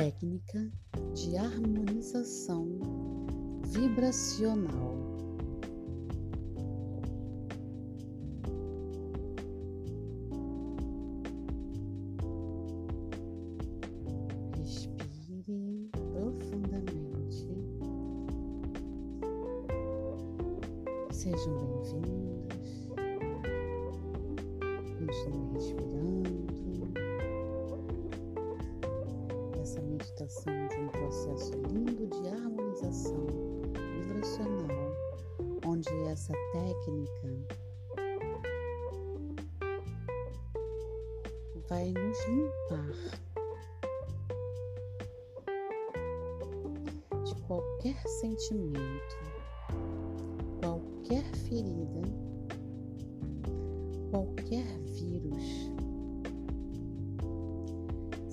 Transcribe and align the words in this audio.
técnica 0.00 0.66
de 1.12 1.36
harmonização 1.36 2.66
vibracional. 3.66 4.99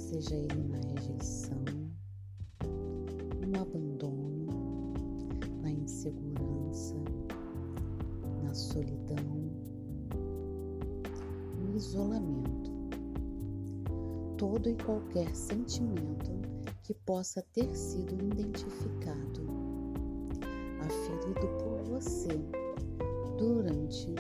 Seja 0.08 0.36
ele 0.36 0.64
na 0.70 0.78
rejeição, 0.78 1.62
no 3.46 3.62
abandono, 3.62 4.94
na 5.62 5.70
insegurança, 5.70 6.96
na 8.42 8.54
solidão, 8.54 9.52
no 11.60 11.76
isolamento. 11.76 12.72
Todo 14.38 14.70
e 14.70 14.76
qualquer 14.76 15.36
sentimento 15.36 16.32
que 16.84 16.94
possa 16.94 17.42
ter 17.52 17.76
sido 17.76 18.14
identificado, 18.14 19.46
aferido 20.80 21.48
por 21.58 21.84
você 21.84 22.40
durante 23.38 24.16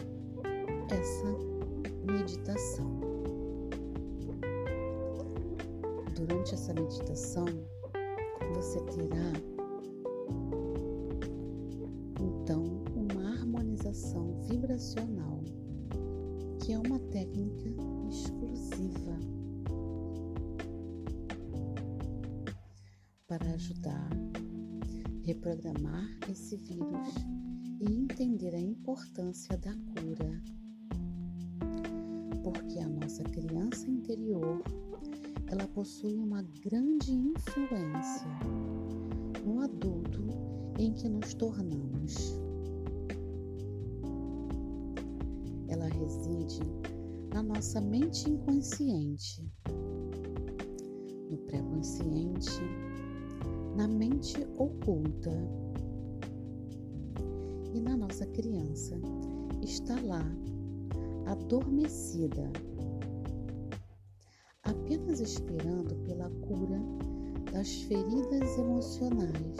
essa 0.89 1.27
meditação. 2.11 3.06
Durante 6.27 6.55
essa 6.55 6.73
meditação, 6.73 7.45
você 8.53 8.81
terá 8.81 9.31
então 12.19 12.83
uma 12.95 13.29
harmonização 13.29 14.41
vibracional, 14.41 15.41
que 16.59 16.73
é 16.73 16.79
uma 16.79 16.99
técnica 16.99 17.69
exclusiva 18.09 19.17
para 23.25 23.49
ajudar 23.53 24.09
reprogramar 25.23 26.09
esse 26.29 26.57
vírus 26.57 27.15
e 27.79 28.01
entender 28.01 28.53
a 28.53 28.59
importância 28.59 29.57
da 29.57 29.73
cura. 29.73 30.41
Porque 32.43 32.79
a 32.79 32.87
nossa 32.87 33.23
criança 33.23 33.89
interior, 33.89 34.61
ela 35.49 35.67
possui 35.67 36.17
uma 36.17 36.41
grande 36.61 37.13
influência 37.13 38.27
no 39.45 39.61
adulto 39.61 40.25
em 40.77 40.93
que 40.93 41.07
nos 41.07 41.33
tornamos. 41.33 42.37
Ela 45.69 45.87
reside 45.87 46.59
na 47.33 47.41
nossa 47.41 47.79
mente 47.79 48.29
inconsciente, 48.29 49.49
no 51.29 51.37
pré-consciente, 51.45 52.61
na 53.75 53.87
mente 53.87 54.37
oculta. 54.57 55.31
E 57.73 57.79
na 57.79 57.95
nossa 57.95 58.25
criança 58.27 58.99
está 59.61 59.99
lá, 60.01 60.25
adormecida, 61.25 62.51
apenas 64.69 65.19
esperando 65.19 65.95
pela 66.05 66.29
cura 66.47 66.79
das 67.51 67.81
feridas 67.83 68.57
emocionais. 68.57 69.59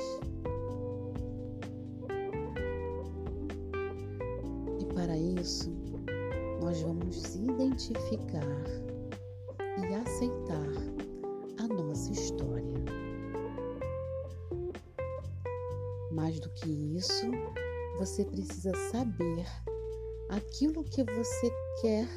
E 4.80 4.86
para 4.94 5.18
isso, 5.18 5.72
nós 6.62 6.82
vamos 6.82 7.36
identificar 7.36 8.44
e 9.78 9.94
aceitar 9.96 10.70
a 11.60 11.68
nossa 11.68 12.12
história. 12.12 12.78
Mais 16.12 16.40
do 16.40 16.50
que 16.50 16.70
isso, 16.98 17.32
você 17.98 18.26
precisa 18.26 18.76
saber 18.92 19.46
aquilo 20.30 20.84
que 20.84 21.04
você 21.04 21.52
quer 21.82 22.08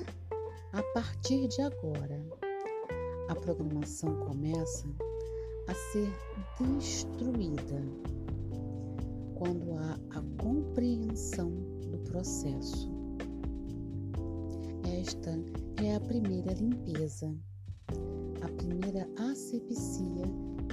a 0.73 0.83
partir 0.95 1.47
de 1.49 1.63
agora. 1.63 2.50
A 3.31 3.35
programação 3.37 4.13
começa 4.27 4.89
a 5.69 5.75
ser 5.93 6.13
destruída 6.59 7.81
quando 9.37 9.73
há 9.79 9.93
a 10.19 10.43
compreensão 10.43 11.49
do 11.93 11.99
processo. 12.11 12.91
Esta 15.01 15.31
é 15.81 15.95
a 15.95 16.01
primeira 16.01 16.55
limpeza, 16.55 17.33
a 18.43 18.49
primeira 18.49 19.09
asepsia 19.17 20.25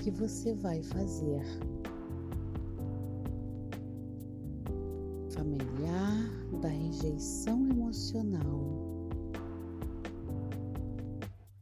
que 0.01 0.09
você 0.09 0.55
vai 0.55 0.81
fazer. 0.81 1.43
Familiar 5.29 6.27
da 6.59 6.69
rejeição 6.69 7.69
emocional. 7.69 8.76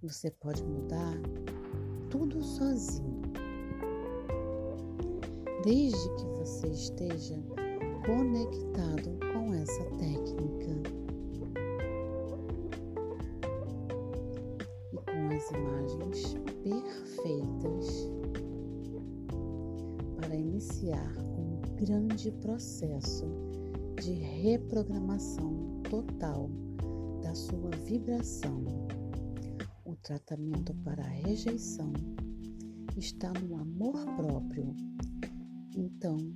Você 0.07 0.29
pode 0.29 0.63
mudar 0.63 1.19
tudo 2.11 2.43
sozinho, 2.43 3.23
desde 5.63 6.09
que 6.15 6.25
você 6.37 6.67
esteja 6.67 7.41
conectado 8.05 9.17
com 9.33 9.51
essa 9.55 9.83
técnica. 9.97 10.91
E 14.93 14.97
com 14.97 15.35
as 15.35 15.49
imagens 15.49 16.35
perfeitas 16.61 18.07
para 20.17 20.35
iniciar 20.35 21.15
um 21.17 21.59
grande 21.83 22.31
processo 22.31 23.25
de 23.99 24.13
reprogramação 24.13 25.81
total 25.89 26.47
da 27.23 27.33
sua 27.33 27.71
vibração. 27.87 28.84
Tratamento 30.05 30.71
para 30.83 31.01
a 31.01 31.07
rejeição 31.07 31.91
está 32.95 33.33
no 33.41 33.57
amor 33.57 34.05
próprio. 34.15 34.75
Então, 35.75 36.31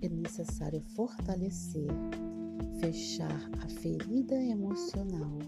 é 0.00 0.08
necessário 0.08 0.80
fortalecer, 0.96 1.90
fechar 2.80 3.50
a 3.62 3.68
ferida 3.68 4.42
emocional. 4.42 5.38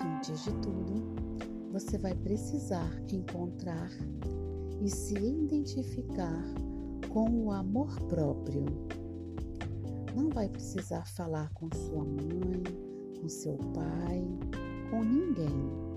Antes 0.00 0.42
de 0.42 0.50
tudo, 0.54 1.14
você 1.70 1.96
vai 1.96 2.16
precisar 2.16 2.90
encontrar 3.12 3.92
e 4.82 4.90
se 4.90 5.14
identificar 5.14 6.42
com 7.08 7.44
o 7.44 7.52
amor 7.52 8.00
próprio. 8.08 8.64
Não 10.16 10.28
vai 10.28 10.48
precisar 10.48 11.06
falar 11.06 11.52
com 11.54 11.68
sua 11.72 12.02
mãe, 12.04 12.64
com 13.20 13.28
seu 13.28 13.56
pai, 13.72 14.26
com 14.90 15.02
ninguém. 15.02 15.88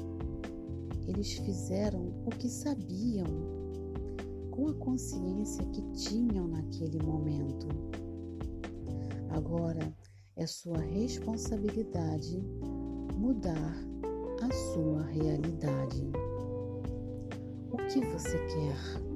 Eles 1.08 1.34
fizeram 1.34 2.14
o 2.26 2.30
que 2.30 2.50
sabiam, 2.50 3.26
com 4.52 4.68
a 4.68 4.74
consciência 4.76 5.66
que 5.68 5.82
tinham 5.94 6.48
naquele 6.48 7.00
momento. 7.04 7.68
Agora 9.30 9.94
é 10.36 10.46
sua 10.46 10.78
responsabilidade 10.78 12.44
mudar 13.16 13.76
a 14.42 14.54
sua 14.74 15.04
realidade. 15.04 16.12
O 17.72 17.78
que 17.78 18.06
você 18.08 18.38
quer? 18.48 19.12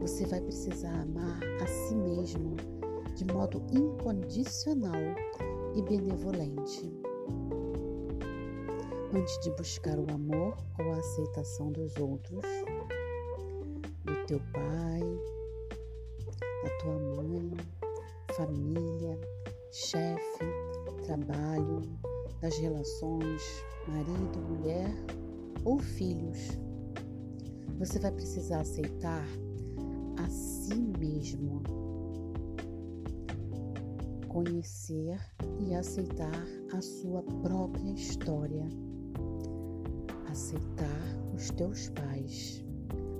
Você 0.00 0.26
vai 0.26 0.40
precisar 0.40 1.02
amar 1.02 1.40
a 1.60 1.66
si 1.66 1.94
mesmo 1.94 2.54
de 3.16 3.24
modo 3.32 3.62
incondicional 3.72 4.92
e 5.74 5.82
benevolente. 5.82 7.05
Antes 9.16 9.38
de 9.38 9.50
buscar 9.52 9.98
o 9.98 10.10
amor 10.12 10.54
ou 10.78 10.92
a 10.92 10.98
aceitação 10.98 11.72
dos 11.72 11.96
outros, 11.96 12.44
do 14.04 14.26
teu 14.26 14.38
pai, 14.52 15.00
da 16.62 16.70
tua 16.78 16.98
mãe, 16.98 17.50
família, 18.36 19.18
chefe, 19.72 20.44
trabalho, 21.06 21.80
das 22.42 22.58
relações 22.58 23.42
marido, 23.88 24.38
mulher 24.38 24.90
ou 25.64 25.78
filhos. 25.78 26.58
Você 27.78 27.98
vai 27.98 28.12
precisar 28.12 28.60
aceitar 28.60 29.24
a 30.22 30.28
si 30.28 30.76
mesmo, 30.76 31.62
conhecer 34.28 35.18
e 35.58 35.74
aceitar 35.74 36.44
a 36.74 36.82
sua 36.82 37.22
própria 37.22 37.92
história, 37.92 38.68
aceitar 40.36 41.00
os 41.34 41.50
teus 41.52 41.88
pais, 41.88 42.62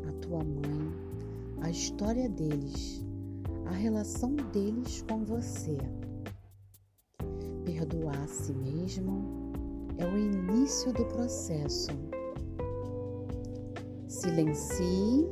a 0.06 0.12
tua 0.20 0.44
mãe, 0.44 0.92
a 1.62 1.70
história 1.70 2.28
deles, 2.28 3.02
a 3.64 3.70
relação 3.70 4.36
deles 4.52 5.02
com 5.08 5.24
você. 5.24 5.78
Perdoar 7.64 8.22
a 8.22 8.26
si 8.26 8.52
mesmo 8.52 9.50
é 9.96 10.04
o 10.04 10.18
início 10.18 10.92
do 10.92 11.06
processo. 11.06 11.88
Silencie, 14.08 15.26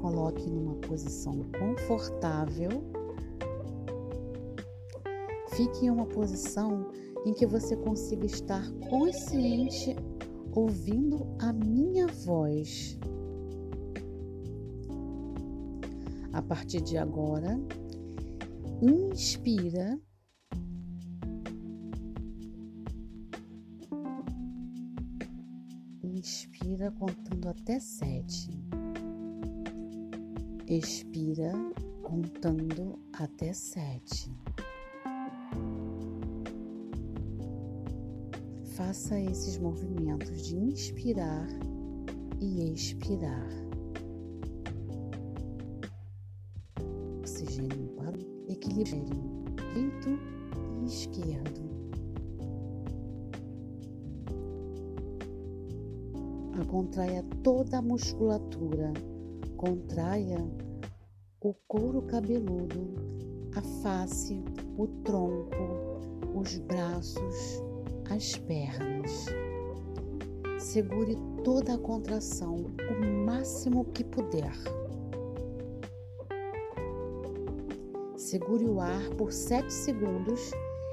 coloque 0.00 0.48
numa 0.48 0.76
posição 0.76 1.44
confortável. 1.58 2.70
Fique 5.50 5.84
em 5.84 5.90
uma 5.90 6.06
posição 6.06 6.88
em 7.26 7.34
que 7.34 7.44
você 7.44 7.76
consiga 7.76 8.24
estar 8.24 8.66
consciente 8.88 9.94
ouvindo 10.52 11.26
a 11.38 11.52
minha 11.52 12.06
voz. 12.06 12.98
A 16.32 16.42
partir 16.42 16.80
de 16.80 16.96
agora, 16.96 17.58
inspira 18.82 19.98
Inspira 26.18 26.90
contando 26.90 27.48
até 27.48 27.78
sete. 27.78 28.50
Expira 30.66 31.52
contando 32.02 32.98
até 33.12 33.52
sete. 33.52 34.28
Faça 38.78 39.18
esses 39.18 39.58
movimentos 39.58 40.40
de 40.46 40.56
inspirar 40.56 41.48
e 42.40 42.72
expirar. 42.72 43.48
Oxigênio 47.18 47.88
para 47.96 48.16
o 48.16 48.52
equilíbrio 48.52 49.04
direito 49.04 50.10
e 50.80 50.86
esquerdo. 50.86 51.68
contraia 56.68 57.24
toda 57.42 57.78
a 57.78 57.82
musculatura, 57.82 58.92
contraia 59.56 60.38
o 61.40 61.52
couro 61.66 62.02
cabeludo, 62.02 62.94
a 63.56 63.62
face, 63.82 64.44
o 64.76 64.86
tronco, 65.02 65.56
os 66.34 66.58
braços, 66.58 67.67
as 68.10 68.36
pernas. 68.36 69.26
Segure 70.58 71.16
toda 71.44 71.74
a 71.74 71.78
contração 71.78 72.56
o 72.56 73.24
máximo 73.24 73.84
que 73.86 74.04
puder. 74.04 74.52
Segure 78.16 78.64
o 78.66 78.80
ar 78.80 79.08
por 79.16 79.32
7 79.32 79.72
segundos 79.72 80.50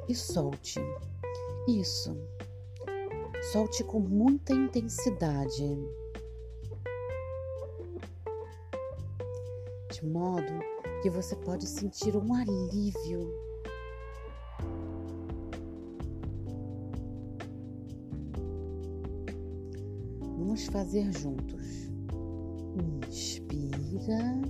e 0.07 0.15
solte. 0.15 0.79
Isso. 1.67 2.15
Solte 3.51 3.83
com 3.83 3.99
muita 3.99 4.53
intensidade. 4.53 5.77
De 9.91 10.05
modo 10.05 10.53
que 11.01 11.09
você 11.09 11.35
pode 11.35 11.67
sentir 11.67 12.15
um 12.15 12.33
alívio. 12.33 13.44
Fazer 20.75 21.09
juntos. 21.13 21.89
Inspira. 23.07 24.41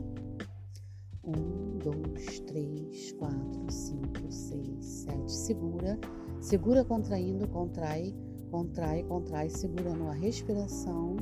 Um, 1.24 1.78
dois, 1.78 2.40
três, 2.42 3.12
quatro, 3.14 3.72
cinco, 3.72 4.32
seis, 4.32 4.86
sete. 4.86 5.32
Segura. 5.32 6.00
Segura 6.40 6.84
contraindo, 6.84 7.48
contrai 7.48 8.14
Contrai, 8.50 9.04
contrai, 9.04 9.50
segurando 9.50 10.08
a 10.08 10.14
respiração. 10.14 11.18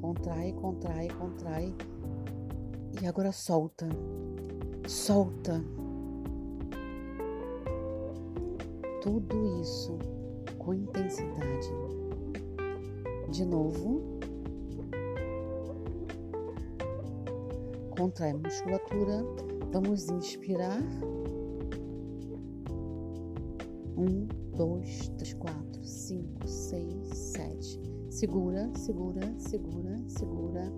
Contrai, 0.00 0.52
contrai, 0.52 1.08
contrai. 1.08 1.74
E 3.00 3.06
agora 3.06 3.32
solta. 3.32 3.88
Solta. 4.86 5.64
Tudo 9.00 9.60
isso 9.62 9.98
com 10.58 10.74
intensidade. 10.74 12.01
De 13.32 13.46
novo. 13.46 14.02
Contrai 17.96 18.30
a 18.30 18.36
musculatura. 18.36 19.24
Vamos 19.72 20.10
inspirar. 20.10 20.82
Um, 23.96 24.26
dois, 24.54 25.08
três, 25.16 25.32
quatro 25.32 25.82
cinco, 25.82 26.46
seis, 26.46 27.08
sete. 27.16 27.80
Segura, 28.10 28.70
segura, 28.76 29.34
segura, 29.38 29.98
segura 30.06 30.70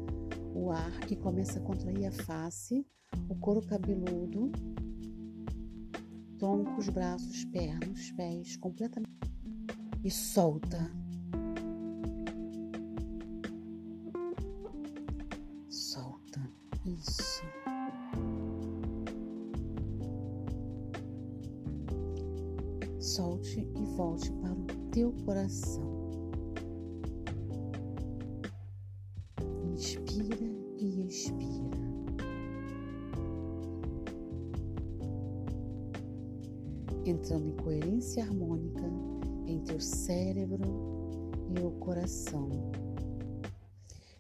o 0.55 0.71
ar 0.71 0.93
e 1.11 1.17
começa 1.17 1.59
a 1.59 1.63
contrair 1.63 2.07
a 2.07 2.13
face, 2.13 2.87
o 3.29 3.35
couro 3.35 3.63
cabeludo, 3.63 4.53
troncos, 6.39 6.89
braços, 6.89 7.45
pernas, 7.47 8.13
pés, 8.13 8.57
completamente. 8.57 9.11
E 10.05 10.11
solta. 10.11 10.79
Solta. 10.79 11.04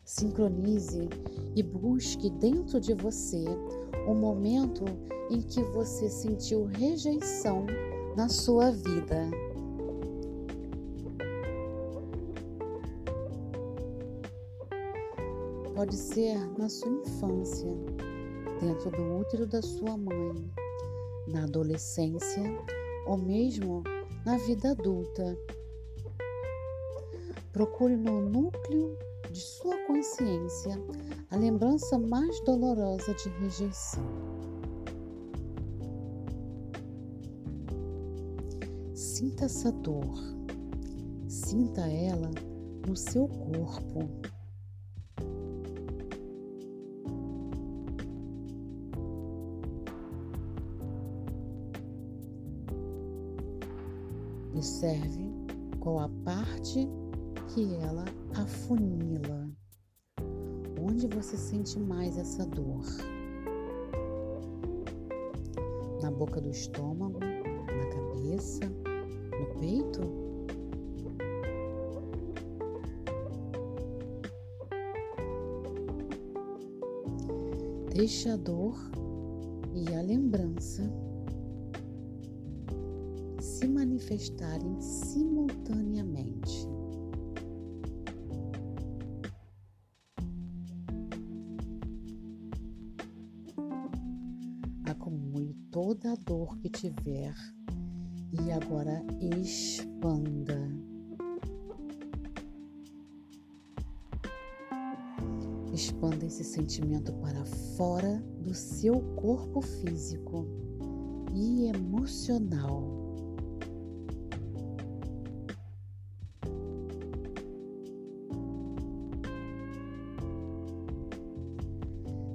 Sincronize 0.04 1.08
e 1.56 1.62
busque 1.62 2.28
dentro 2.28 2.78
de 2.78 2.92
você 2.92 3.42
o 4.06 4.12
momento 4.14 4.84
em 5.30 5.40
que 5.40 5.62
você 5.62 6.10
sentiu 6.10 6.66
rejeição 6.66 7.64
na 8.14 8.28
sua 8.28 8.70
vida. 8.70 9.30
Pode 15.74 15.96
ser 15.96 16.38
na 16.58 16.68
sua 16.68 16.90
infância, 16.90 17.70
dentro 18.60 18.90
do 18.90 19.20
útero 19.20 19.46
da 19.46 19.62
sua 19.62 19.96
mãe, 19.96 20.50
na 21.28 21.44
adolescência 21.44 22.42
ou 23.06 23.16
mesmo 23.16 23.82
na 24.24 24.36
vida 24.36 24.72
adulta. 24.72 25.36
Procure 27.52 27.96
no 27.96 28.20
núcleo 28.20 28.96
de 29.34 29.40
sua 29.40 29.76
consciência 29.88 30.80
a 31.28 31.36
lembrança 31.36 31.98
mais 31.98 32.38
dolorosa 32.44 33.12
de 33.14 33.28
rejeição. 33.30 34.04
Sinta 38.94 39.46
essa 39.46 39.72
dor, 39.72 40.14
sinta 41.26 41.80
ela 41.80 42.30
no 42.86 42.96
seu 42.96 43.26
corpo. 43.26 44.08
Observe 54.54 55.28
qual 55.80 55.98
a 55.98 56.08
parte 56.24 56.88
que 57.48 57.74
ela 57.74 58.04
afunila. 58.34 59.48
Onde 60.80 61.06
você 61.08 61.36
sente 61.36 61.78
mais 61.78 62.18
essa 62.18 62.44
dor? 62.46 62.84
Na 66.02 66.10
boca 66.10 66.40
do 66.40 66.50
estômago, 66.50 67.20
na 67.20 67.86
cabeça, 67.88 68.66
no 68.68 69.60
peito? 69.60 70.24
Deixe 77.94 78.28
a 78.28 78.36
dor 78.36 78.76
e 79.72 79.94
a 79.94 80.02
lembrança 80.02 80.82
se 83.40 83.66
manifestarem 83.68 84.80
simultaneamente. 84.80 86.68
Toda 96.04 96.16
dor 96.16 96.58
que 96.58 96.68
tiver 96.68 97.34
e 98.30 98.52
agora 98.52 99.02
expanda. 99.20 100.70
Expanda 105.72 106.26
esse 106.26 106.44
sentimento 106.44 107.10
para 107.14 107.42
fora 107.76 108.22
do 108.40 108.52
seu 108.52 109.00
corpo 109.16 109.62
físico 109.62 110.46
e 111.34 111.68
emocional. 111.68 112.82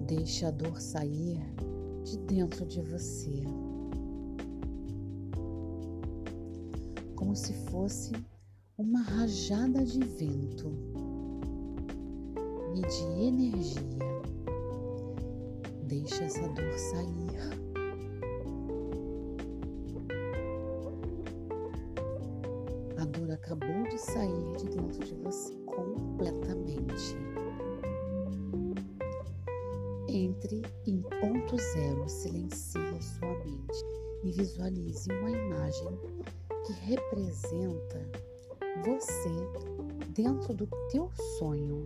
Deixe 0.07 0.43
a 0.43 0.49
dor 0.49 0.81
sair 0.81 1.39
de 2.09 2.17
dentro 2.17 2.65
de 2.65 2.81
você, 2.81 3.43
como 7.15 7.35
se 7.35 7.53
fosse 7.69 8.13
uma 8.77 9.01
rajada 9.01 9.85
de 9.85 9.99
vento 9.99 10.71
e 12.73 12.81
de 12.81 13.23
energia. 13.27 13.99
Deixe 15.83 16.23
essa 16.23 16.47
dor 16.49 16.79
sair. 16.79 17.29
A 22.97 23.05
dor 23.05 23.31
acabou 23.31 23.83
de 23.83 23.97
sair 23.99 24.57
de 24.57 24.65
dentro 24.69 25.05
de 25.05 25.13
você 25.15 25.58
silencie 32.09 32.81
a 32.97 33.01
sua 33.01 33.37
mente 33.45 33.85
e 34.23 34.31
visualize 34.31 35.11
uma 35.11 35.29
imagem 35.29 35.99
que 36.65 36.73
representa 36.73 38.01
você 38.83 39.29
dentro 40.09 40.53
do 40.53 40.67
teu 40.91 41.09
sonho, 41.37 41.85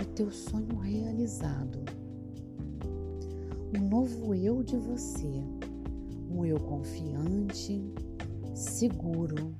o 0.00 0.04
teu 0.14 0.30
sonho 0.30 0.78
realizado, 0.78 1.78
um 3.76 3.88
novo 3.88 4.34
eu 4.34 4.62
de 4.62 4.76
você, 4.76 5.44
um 6.30 6.44
eu 6.44 6.58
confiante, 6.58 7.82
seguro. 8.54 9.54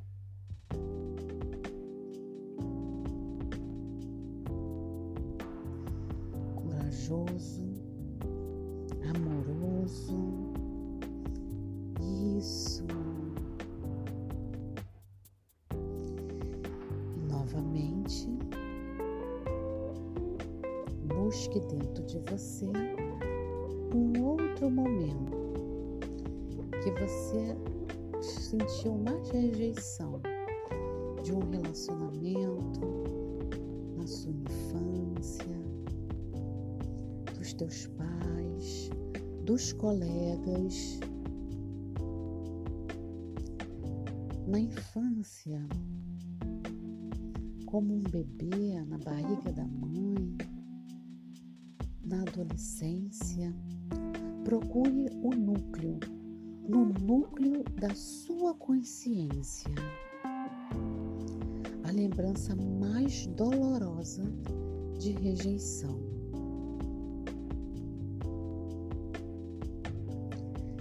De 65.52 65.58
rejeição. 65.58 65.98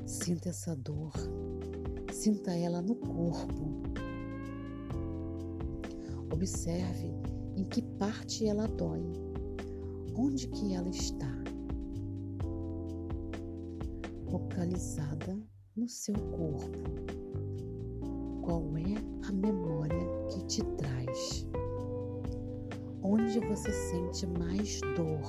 Sinta 0.05 0.49
essa 0.49 0.75
dor, 0.75 1.13
sinta 2.11 2.55
ela 2.55 2.81
no 2.81 2.95
corpo. 2.95 3.81
Observe 6.31 7.13
em 7.55 7.65
que 7.65 7.81
parte 7.81 8.45
ela 8.45 8.67
dói, 8.67 9.03
onde 10.15 10.47
que 10.47 10.73
ela 10.73 10.89
está. 10.89 11.31
Localizada 14.25 15.37
no 15.75 15.87
seu 15.87 16.15
corpo? 16.15 16.79
Qual 18.41 18.77
é 18.77 19.27
a 19.27 19.31
memória 19.31 20.07
que 20.29 20.45
te 20.45 20.63
traz? 20.77 21.50
Onde 23.31 23.47
você 23.47 23.71
sente 23.71 24.27
mais 24.27 24.81
dor? 24.81 25.21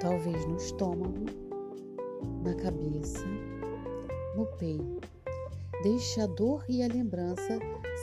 Talvez 0.00 0.44
no 0.46 0.56
estômago, 0.56 1.26
na 2.42 2.52
cabeça, 2.56 3.24
no 4.34 4.46
peito. 4.58 5.00
Deixe 5.84 6.20
a 6.20 6.26
dor 6.26 6.64
e 6.68 6.82
a 6.82 6.88
lembrança 6.88 7.56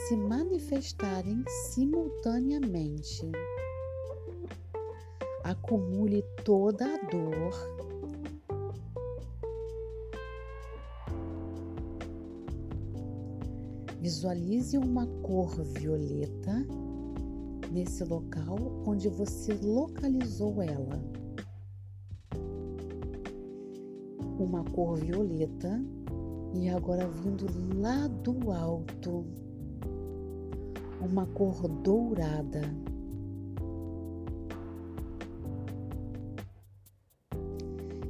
se 0.06 0.16
manifestarem 0.16 1.44
simultaneamente 1.46 3.30
acumule 5.44 6.24
toda 6.42 6.86
a 6.86 6.96
dor. 7.10 7.77
Visualize 14.08 14.78
uma 14.78 15.06
cor 15.20 15.62
violeta 15.64 16.66
nesse 17.70 18.02
local 18.04 18.56
onde 18.86 19.06
você 19.06 19.52
localizou 19.62 20.62
ela. 20.62 20.98
Uma 24.38 24.64
cor 24.64 24.96
violeta 24.96 25.78
e 26.54 26.70
agora 26.70 27.06
vindo 27.06 27.44
lá 27.78 28.06
do 28.08 28.50
alto, 28.50 29.26
uma 31.02 31.26
cor 31.26 31.68
dourada. 31.68 32.62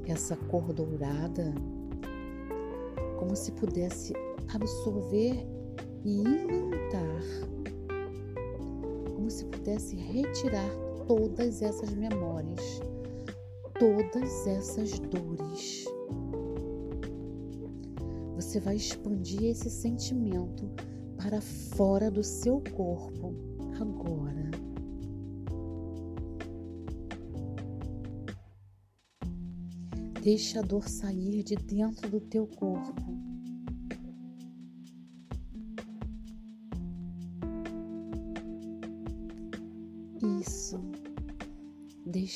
essa 0.06 0.36
cor 0.36 0.72
dourada, 0.72 1.52
como 3.18 3.36
se 3.36 3.52
pudesse 3.52 4.14
absorver 4.54 5.57
e 6.08 6.22
imantar, 6.22 7.22
como 9.14 9.30
se 9.30 9.44
pudesse 9.44 9.94
retirar 9.94 10.70
todas 11.06 11.60
essas 11.60 11.90
memórias, 11.92 12.80
todas 13.78 14.46
essas 14.46 14.98
dores. 14.98 15.84
Você 18.36 18.58
vai 18.58 18.76
expandir 18.76 19.44
esse 19.44 19.68
sentimento 19.68 20.70
para 21.18 21.42
fora 21.42 22.10
do 22.10 22.24
seu 22.24 22.62
corpo 22.74 23.34
agora. 23.78 24.50
Deixa 30.22 30.60
a 30.60 30.62
dor 30.62 30.88
sair 30.88 31.42
de 31.42 31.54
dentro 31.54 32.08
do 32.08 32.20
teu 32.20 32.46
corpo. 32.46 33.17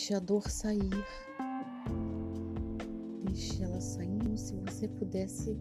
Deixa 0.03 0.17
a 0.17 0.19
dor 0.19 0.51
sair. 0.51 1.07
Deixa 3.25 3.63
ela 3.63 3.81
saindo 3.81 4.37
se 4.37 4.53
você 4.57 4.89
pudesse 4.89 5.57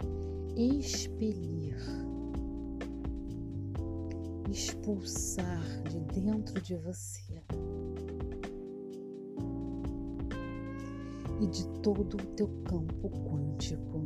expelir, 0.57 1.77
expulsar 4.49 5.61
de 5.83 5.99
dentro 6.19 6.59
de 6.59 6.75
você. 6.75 7.43
e 11.39 11.45
de 11.45 11.67
todo 11.83 12.15
o 12.15 12.25
teu 12.35 12.47
campo 12.65 13.11
quântico. 13.29 14.03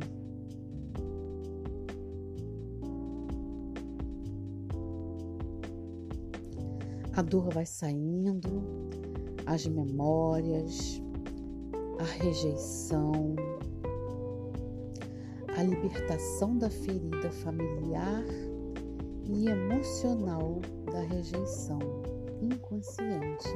A 7.14 7.22
dor 7.22 7.48
vai 7.48 7.64
saindo, 7.64 8.85
as 9.46 9.66
memórias, 9.66 11.00
a 11.98 12.04
rejeição, 12.22 13.36
a 15.56 15.62
libertação 15.62 16.58
da 16.58 16.68
ferida 16.68 17.30
familiar 17.30 18.24
e 19.24 19.48
emocional 19.48 20.60
da 20.92 21.00
rejeição 21.00 21.78
inconsciente 22.42 23.48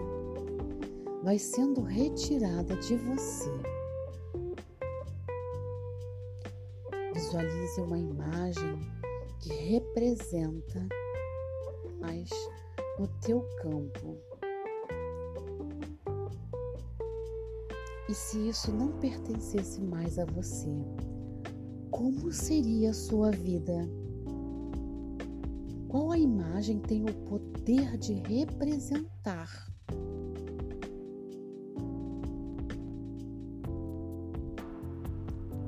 vai 1.23 1.39
sendo 1.39 1.83
retirada 1.83 2.75
de 2.77 2.97
você. 2.97 3.51
Visualize 7.13 7.81
uma 7.81 7.99
imagem 7.99 8.81
que 9.41 9.53
representa 9.53 10.87
mais 12.01 12.31
no 12.99 13.07
teu 13.21 13.43
campo. 13.61 14.30
E 18.11 18.15
se 18.15 18.49
isso 18.49 18.73
não 18.73 18.91
pertencesse 18.99 19.81
mais 19.81 20.19
a 20.19 20.25
você, 20.25 20.85
como 21.93 22.33
seria 22.33 22.91
a 22.91 22.93
sua 22.93 23.31
vida? 23.31 23.89
Qual 25.87 26.11
a 26.11 26.19
imagem 26.19 26.81
tem 26.81 27.05
o 27.05 27.15
poder 27.29 27.97
de 27.99 28.15
representar? 28.15 29.49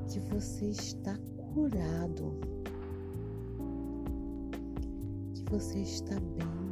Que 0.09 0.19
você 0.19 0.65
está 0.65 1.17
curado, 1.53 2.37
que 5.33 5.49
você 5.49 5.79
está 5.79 6.19
bem, 6.19 6.62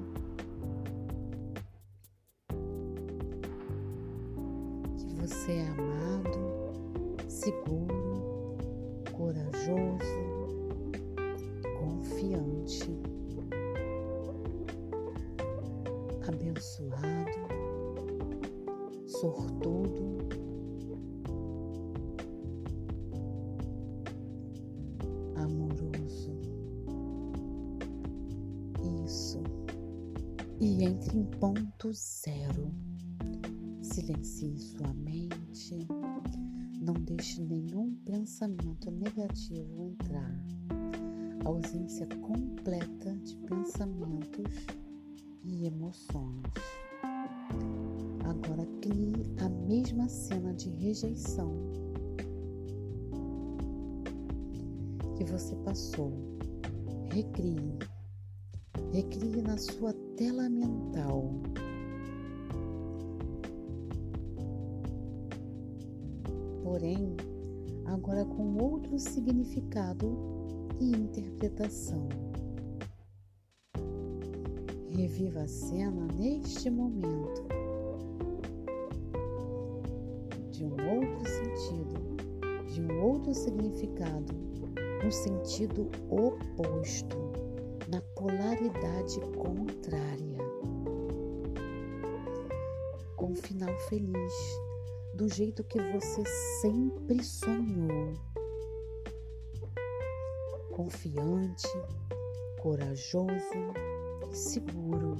zero. 31.93 32.71
Silencie 33.81 34.57
sua 34.57 34.93
mente, 34.93 35.87
não 36.81 36.93
deixe 36.93 37.41
nenhum 37.41 37.95
pensamento 38.05 38.89
negativo 38.89 39.83
entrar. 39.83 40.43
Ausência 41.43 42.07
completa 42.21 43.15
de 43.17 43.35
pensamentos 43.37 44.65
e 45.43 45.65
emoções. 45.65 46.41
Agora 48.23 48.65
crie 48.81 49.25
a 49.39 49.49
mesma 49.49 50.07
cena 50.07 50.53
de 50.53 50.69
rejeição 50.69 51.51
que 55.17 55.23
você 55.25 55.55
passou. 55.57 56.11
Recrie. 57.11 57.77
Recrie 58.91 59.41
na 59.41 59.57
sua 59.57 59.93
tela 60.15 60.49
mental. 60.49 61.31
Porém, 66.71 67.17
agora 67.83 68.23
com 68.23 68.55
outro 68.55 68.97
significado 68.97 70.17
e 70.79 70.89
interpretação. 70.95 72.07
Reviva 74.87 75.41
a 75.41 75.47
cena 75.49 76.07
neste 76.17 76.69
momento, 76.69 77.43
de 80.51 80.63
um 80.63 80.71
outro 80.95 81.29
sentido, 81.29 82.15
de 82.73 82.81
um 82.81 83.03
outro 83.03 83.33
significado, 83.33 84.33
no 85.03 85.11
sentido 85.11 85.89
oposto 86.09 87.17
na 87.89 87.99
polaridade 88.15 89.19
contrária. 89.35 90.37
Com 93.17 93.31
um 93.31 93.35
final 93.35 93.77
feliz, 93.89 94.70
do 95.21 95.29
jeito 95.29 95.63
que 95.65 95.79
você 95.79 96.23
sempre 96.61 97.23
sonhou. 97.23 98.11
Confiante, 100.71 101.67
corajoso 102.59 103.29
e 104.31 104.35
seguro. 104.35 105.17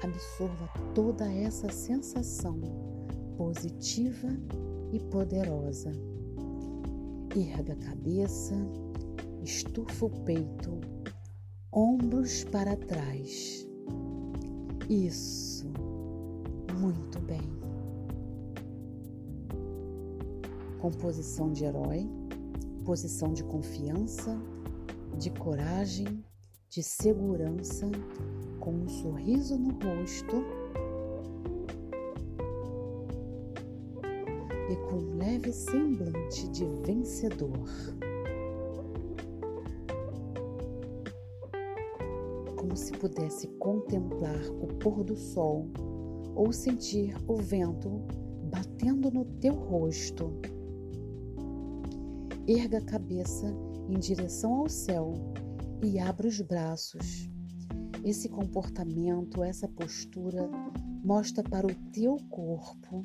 Absorva 0.00 0.68
toda 0.94 1.26
essa 1.32 1.68
sensação 1.72 2.60
positiva 3.36 4.28
e 4.92 5.00
poderosa. 5.00 5.90
Erga 7.34 7.72
a 7.72 7.88
cabeça, 7.88 8.54
estufa 9.42 10.06
o 10.06 10.24
peito 10.24 10.80
ombros 11.72 12.44
para 12.44 12.76
trás. 12.76 13.66
Isso, 14.88 15.66
muito 16.78 17.18
bem. 17.18 17.65
Composição 20.86 21.50
de 21.50 21.64
herói, 21.64 22.08
posição 22.84 23.32
de 23.32 23.42
confiança, 23.42 24.40
de 25.18 25.30
coragem, 25.30 26.24
de 26.68 26.80
segurança, 26.80 27.90
com 28.60 28.70
um 28.70 28.88
sorriso 28.88 29.58
no 29.58 29.70
rosto 29.70 30.44
e 34.70 34.76
com 34.88 34.98
um 34.98 35.18
leve 35.18 35.52
semblante 35.52 36.48
de 36.50 36.64
vencedor. 36.86 37.68
como 42.54 42.76
se 42.76 42.92
pudesse 42.92 43.48
contemplar 43.58 44.40
o 44.60 44.68
pôr 44.78 45.02
do 45.02 45.16
sol 45.16 45.66
ou 46.36 46.52
sentir 46.52 47.16
o 47.26 47.34
vento 47.34 48.02
batendo 48.52 49.10
no 49.10 49.24
teu 49.40 49.52
rosto. 49.54 50.32
Erga 52.48 52.78
a 52.78 52.84
cabeça 52.84 53.52
em 53.88 53.98
direção 53.98 54.54
ao 54.54 54.68
céu 54.68 55.14
e 55.82 55.98
abra 55.98 56.28
os 56.28 56.40
braços. 56.40 57.28
Esse 58.04 58.28
comportamento, 58.28 59.42
essa 59.42 59.66
postura 59.66 60.48
mostra 61.04 61.42
para 61.42 61.66
o 61.66 61.74
teu 61.92 62.16
corpo 62.30 63.04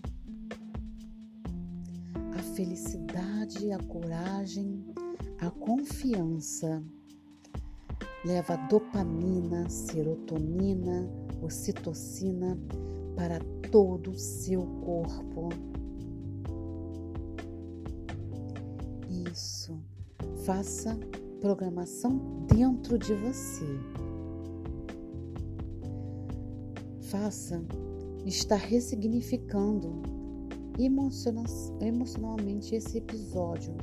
a 2.38 2.44
felicidade, 2.56 3.72
a 3.72 3.80
coragem, 3.80 4.86
a 5.40 5.50
confiança 5.50 6.84
leva 8.24 8.56
dopamina, 8.70 9.68
serotonina, 9.70 11.10
ocitocina 11.42 12.58
para 13.16 13.40
todo 13.72 14.12
o 14.12 14.20
seu 14.20 14.62
corpo. 14.84 15.50
Isso. 19.32 19.80
Faça 20.46 21.00
programação 21.40 22.46
dentro 22.48 22.98
de 22.98 23.14
você. 23.14 23.66
Faça 27.00 27.64
estar 28.26 28.58
ressignificando 28.58 30.02
emocionalmente 31.80 32.76
esse 32.76 32.98
episódio, 32.98 33.74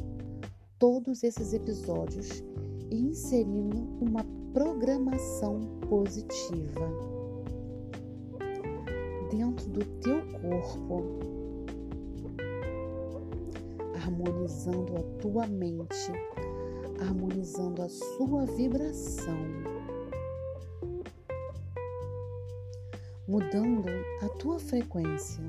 todos 0.78 1.22
esses 1.22 1.52
episódios, 1.52 2.44
e 2.90 2.96
inserindo 2.96 3.78
uma 4.00 4.24
programação 4.52 5.60
positiva 5.88 6.88
dentro 9.30 9.68
do 9.70 9.84
teu 10.00 10.20
corpo, 10.40 11.37
harmonizando 14.08 14.96
a 14.96 15.02
tua 15.20 15.46
mente, 15.46 16.12
harmonizando 17.00 17.82
a 17.82 17.88
sua 17.88 18.46
vibração, 18.46 19.36
mudando 23.26 23.86
a 24.22 24.28
tua 24.38 24.58
frequência, 24.58 25.44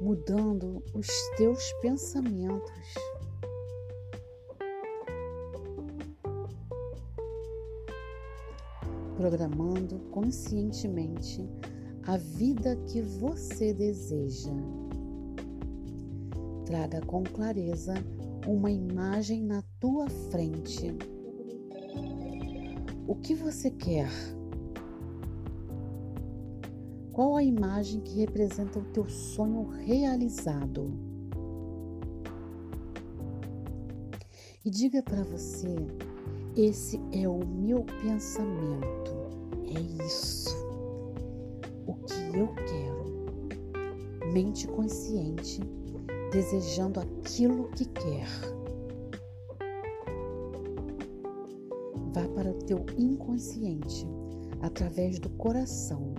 mudando 0.00 0.82
os 0.92 1.06
teus 1.36 1.72
pensamentos. 1.80 2.94
Programando 9.16 9.98
conscientemente 10.10 11.48
a 12.06 12.16
vida 12.16 12.76
que 12.86 13.00
você 13.02 13.72
deseja. 13.72 14.52
Traga 16.68 17.00
com 17.00 17.24
clareza 17.24 17.94
uma 18.46 18.70
imagem 18.70 19.42
na 19.42 19.62
tua 19.80 20.06
frente. 20.30 20.94
O 23.06 23.14
que 23.14 23.34
você 23.34 23.70
quer? 23.70 24.10
Qual 27.10 27.36
a 27.36 27.42
imagem 27.42 28.02
que 28.02 28.18
representa 28.20 28.80
o 28.80 28.84
teu 28.84 29.08
sonho 29.08 29.62
realizado? 29.62 30.92
E 34.62 34.68
diga 34.68 35.02
para 35.02 35.22
você: 35.22 35.74
esse 36.54 37.00
é 37.12 37.26
o 37.26 37.46
meu 37.46 37.82
pensamento, 38.02 39.16
é 39.74 40.04
isso 40.04 40.54
o 41.86 41.94
que 41.94 42.36
eu 42.36 42.48
quero. 42.66 44.30
Mente 44.34 44.68
consciente, 44.68 45.62
desejando 46.30 47.00
aquilo 47.00 47.68
que 47.70 47.84
quer. 47.86 48.28
Vá 52.12 52.28
para 52.34 52.50
o 52.50 52.58
teu 52.64 52.84
inconsciente 52.96 54.06
através 54.60 55.18
do 55.18 55.30
coração, 55.30 56.14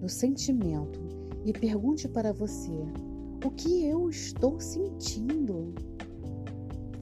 do 0.00 0.08
sentimento 0.08 1.00
e 1.44 1.52
pergunte 1.52 2.08
para 2.08 2.32
você: 2.32 2.86
o 3.44 3.50
que 3.50 3.84
eu 3.84 4.08
estou 4.08 4.60
sentindo? 4.60 5.74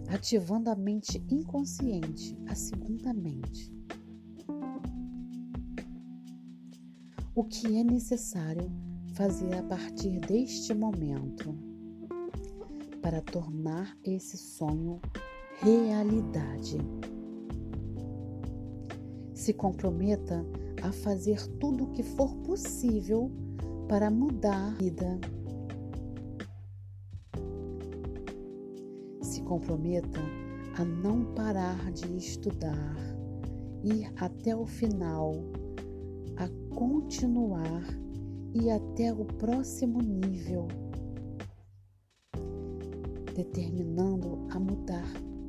Ativando 0.09 0.71
a 0.71 0.75
mente 0.75 1.25
inconsciente, 1.31 2.37
a 2.49 2.55
segunda 2.55 3.13
mente. 3.13 3.73
o 7.41 7.45
que 7.45 7.79
é 7.79 7.83
necessário 7.83 8.71
fazer 9.15 9.55
a 9.55 9.63
partir 9.63 10.19
deste 10.21 10.75
momento 10.75 11.70
para 13.01 13.21
tornar 13.21 13.97
esse 14.05 14.37
sonho 14.37 15.01
realidade. 15.63 16.79
Se 19.35 19.53
comprometa 19.53 20.45
a 20.83 20.93
fazer 20.93 21.47
tudo 21.59 21.85
o 21.85 21.91
que 21.93 22.03
for 22.03 22.35
possível 22.37 23.31
para 23.89 24.11
mudar 24.11 24.69
a 24.69 24.75
vida. 24.75 25.21
Se 29.23 29.43
comprometa 29.43 30.21
a 30.77 30.85
não 30.85 31.35
parar 31.35 31.91
de 31.93 32.17
estudar, 32.17 32.97
ir 33.83 34.13
até 34.17 34.55
o 34.55 34.67
final 34.67 35.35
a 36.37 36.49
continuar 36.75 37.85
e 38.55 38.71
até 38.71 39.13
o 39.13 39.25
próximo 39.25 40.01
nível, 40.01 40.69
determinando 43.43 44.47
a 44.51 44.59
mudar 44.59 45.07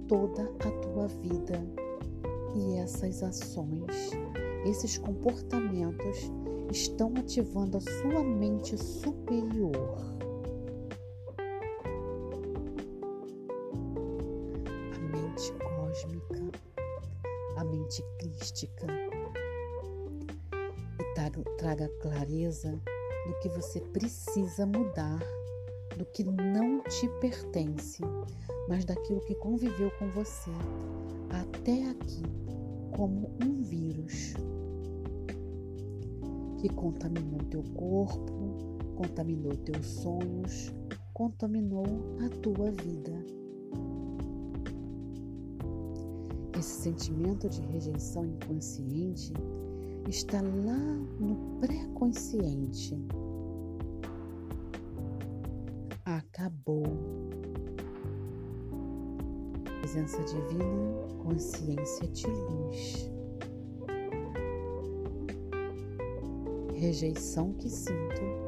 toda 0.08 0.44
a 0.44 0.72
tua 0.82 1.08
vida. 1.08 1.62
E 2.56 2.78
essas 2.78 3.22
ações, 3.24 4.12
esses 4.66 4.98
comportamentos 4.98 6.32
estão 6.72 7.14
ativando 7.18 7.78
a 7.78 7.82
sua 7.82 8.24
mente 8.24 8.78
superior. 8.78 9.98
A 14.96 15.00
mente 15.00 15.54
cósmica, 15.54 16.52
a 17.58 17.64
mente 17.64 18.04
crística 18.20 19.12
traga 21.62 21.88
clareza 22.02 22.72
do 23.28 23.34
que 23.40 23.50
você 23.50 23.80
precisa 23.80 24.66
mudar, 24.66 25.20
do 25.98 26.06
que 26.06 26.24
não 26.24 26.82
te 26.84 27.08
pertence, 27.20 28.02
mas 28.68 28.86
daquilo 28.86 29.22
que 29.22 29.36
conviveu 29.36 29.92
com 30.00 30.10
você 30.12 30.52
até 31.30 31.90
aqui 31.90 32.24
como 32.92 33.32
um 33.44 33.62
vírus 33.62 34.34
que 36.60 36.70
contaminou 36.70 37.40
teu 37.50 37.64
corpo, 37.76 38.68
contaminou 38.96 39.56
teus 39.58 39.86
sonhos, 39.86 40.72
contaminou 41.14 41.86
a 42.24 42.30
tua 42.42 42.72
vida. 42.72 43.12
Esse 46.58 46.84
sentimento 46.84 47.50
de 47.50 47.62
rejeição 47.62 48.26
inconsciente 48.26 49.34
está 50.08 50.42
lá 50.42 50.78
no 51.20 51.60
pré-consciente. 51.60 52.96
Presença 60.02 60.36
divina, 60.36 61.08
consciência 61.22 62.08
de 62.08 62.26
luz. 62.26 63.12
Rejeição 66.74 67.54
que 67.54 67.70
sinto. 67.70 68.41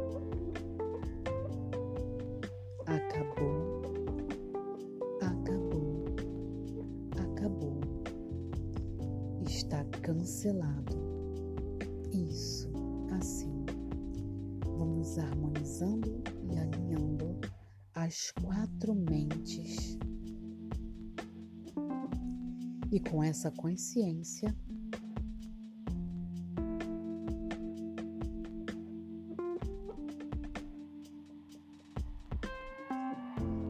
Consciência, 23.74 24.56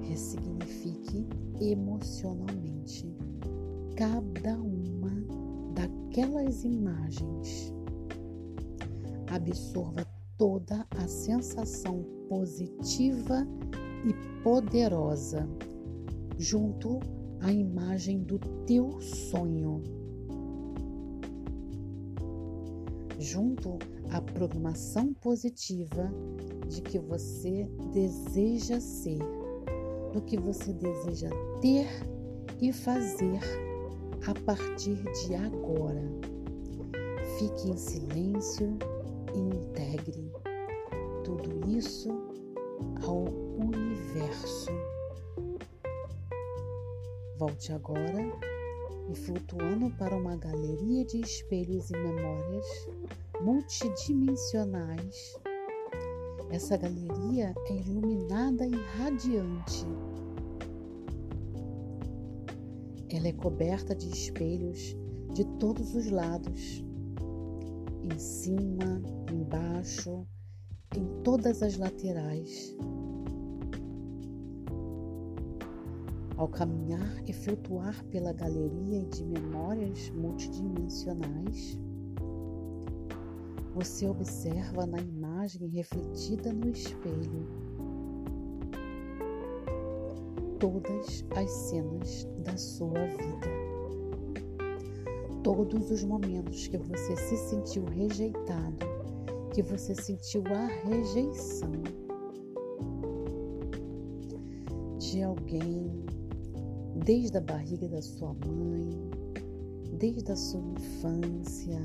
ressignifique 0.01 1.25
emocionalmente 1.61 3.15
cada 3.95 4.57
uma 4.57 5.09
daquelas 5.73 6.65
imagens. 6.65 7.73
Absorva 9.31 10.05
toda 10.37 10.85
a 10.97 11.07
sensação 11.07 12.03
positiva 12.27 13.47
e 14.05 14.43
poderosa 14.43 15.47
junto 16.37 16.99
à 17.43 17.51
imagem 17.51 18.23
do 18.23 18.39
teu 18.65 18.99
sonho. 19.01 19.83
Junto 23.19 23.77
à 24.09 24.21
programação 24.21 25.13
positiva 25.13 26.11
de 26.67 26.81
que 26.81 26.97
você 26.97 27.69
deseja 27.93 28.79
ser, 28.79 29.19
do 30.13 30.21
que 30.21 30.37
você 30.39 30.73
deseja 30.73 31.29
ter 31.61 31.87
e 32.61 32.71
fazer 32.71 33.39
a 34.25 34.33
partir 34.45 35.03
de 35.25 35.35
agora. 35.35 36.03
Fique 37.37 37.69
em 37.69 37.77
silêncio 37.77 38.77
integre 39.35 40.31
tudo 41.23 41.67
isso 41.69 42.09
ao 43.03 43.42
Volte 47.53 47.71
agora 47.71 48.19
e 49.11 49.15
flutuando 49.15 49.91
para 49.91 50.17
uma 50.17 50.35
galeria 50.35 51.05
de 51.05 51.21
espelhos 51.21 51.91
e 51.91 51.93
memórias 51.93 52.65
multidimensionais. 53.41 55.37
Essa 56.49 56.75
galeria 56.77 57.53
é 57.67 57.73
iluminada 57.75 58.65
e 58.65 58.73
radiante. 58.97 59.85
Ela 63.11 63.27
é 63.27 63.33
coberta 63.33 63.93
de 63.93 64.09
espelhos 64.09 64.97
de 65.33 65.45
todos 65.59 65.93
os 65.93 66.09
lados, 66.09 66.83
em 68.01 68.17
cima, 68.17 68.99
embaixo, 69.31 70.25
em 70.97 71.05
todas 71.21 71.61
as 71.61 71.77
laterais. 71.77 72.75
Ao 76.43 76.49
caminhar 76.49 77.23
e 77.25 77.31
flutuar 77.31 78.03
pela 78.11 78.33
galeria 78.33 79.05
de 79.05 79.23
memórias 79.23 80.09
multidimensionais, 80.09 81.79
você 83.73 84.09
observa 84.09 84.85
na 84.85 84.99
imagem 84.99 85.69
refletida 85.69 86.51
no 86.51 86.69
espelho 86.69 87.47
todas 90.59 91.25
as 91.33 91.49
cenas 91.49 92.27
da 92.39 92.57
sua 92.57 93.07
vida. 93.07 93.47
Todos 95.43 95.91
os 95.91 96.03
momentos 96.03 96.67
que 96.67 96.77
você 96.77 97.15
se 97.15 97.37
sentiu 97.37 97.85
rejeitado, 97.85 98.85
que 99.53 99.63
você 99.63 99.95
sentiu 99.95 100.43
a 100.47 100.65
rejeição 100.89 101.71
desde 107.03 107.37
a 107.37 107.41
barriga 107.41 107.89
da 107.89 108.01
sua 108.01 108.33
mãe, 108.33 109.11
desde 109.99 110.31
a 110.31 110.35
sua 110.37 110.61
infância, 110.61 111.79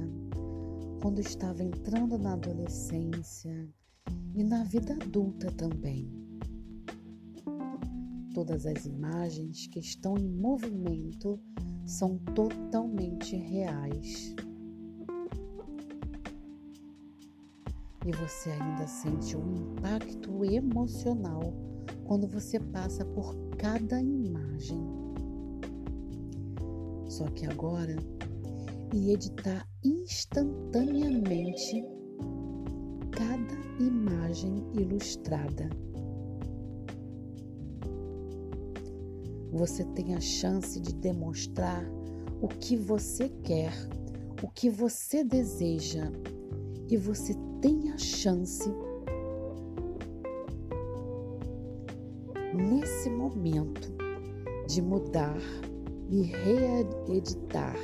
quando 1.02 1.20
estava 1.20 1.62
entrando 1.64 2.16
na 2.16 2.34
adolescência 2.34 3.68
e 4.36 4.44
na 4.44 4.62
vida 4.62 4.94
adulta 4.94 5.50
também. 5.50 6.08
Todas 8.32 8.64
as 8.64 8.86
imagens 8.86 9.66
que 9.66 9.80
estão 9.80 10.16
em 10.16 10.28
movimento 10.28 11.40
são 11.84 12.18
totalmente 12.36 13.34
reais. 13.34 14.36
E 18.06 18.12
você 18.12 18.50
ainda 18.50 18.86
sente 18.86 19.36
um 19.36 19.56
impacto 19.56 20.44
emocional 20.44 21.52
quando 22.04 22.28
você 22.28 22.60
passa 22.60 23.04
por 23.04 23.34
cada 23.58 24.00
imagem. 24.00 25.07
Só 27.18 27.26
que 27.30 27.46
agora 27.46 27.96
e 28.94 29.10
editar 29.10 29.66
instantaneamente 29.82 31.84
cada 33.10 33.82
imagem 33.82 34.64
ilustrada. 34.72 35.68
Você 39.50 39.82
tem 39.96 40.14
a 40.14 40.20
chance 40.20 40.78
de 40.78 40.94
demonstrar 40.94 41.84
o 42.40 42.46
que 42.46 42.76
você 42.76 43.28
quer, 43.42 43.72
o 44.40 44.46
que 44.46 44.70
você 44.70 45.24
deseja, 45.24 46.12
e 46.88 46.96
você 46.96 47.34
tem 47.60 47.90
a 47.90 47.98
chance 47.98 48.70
nesse 52.54 53.10
momento 53.10 53.92
de 54.68 54.80
mudar 54.80 55.36
e 56.08 56.22
reeditar 56.22 57.76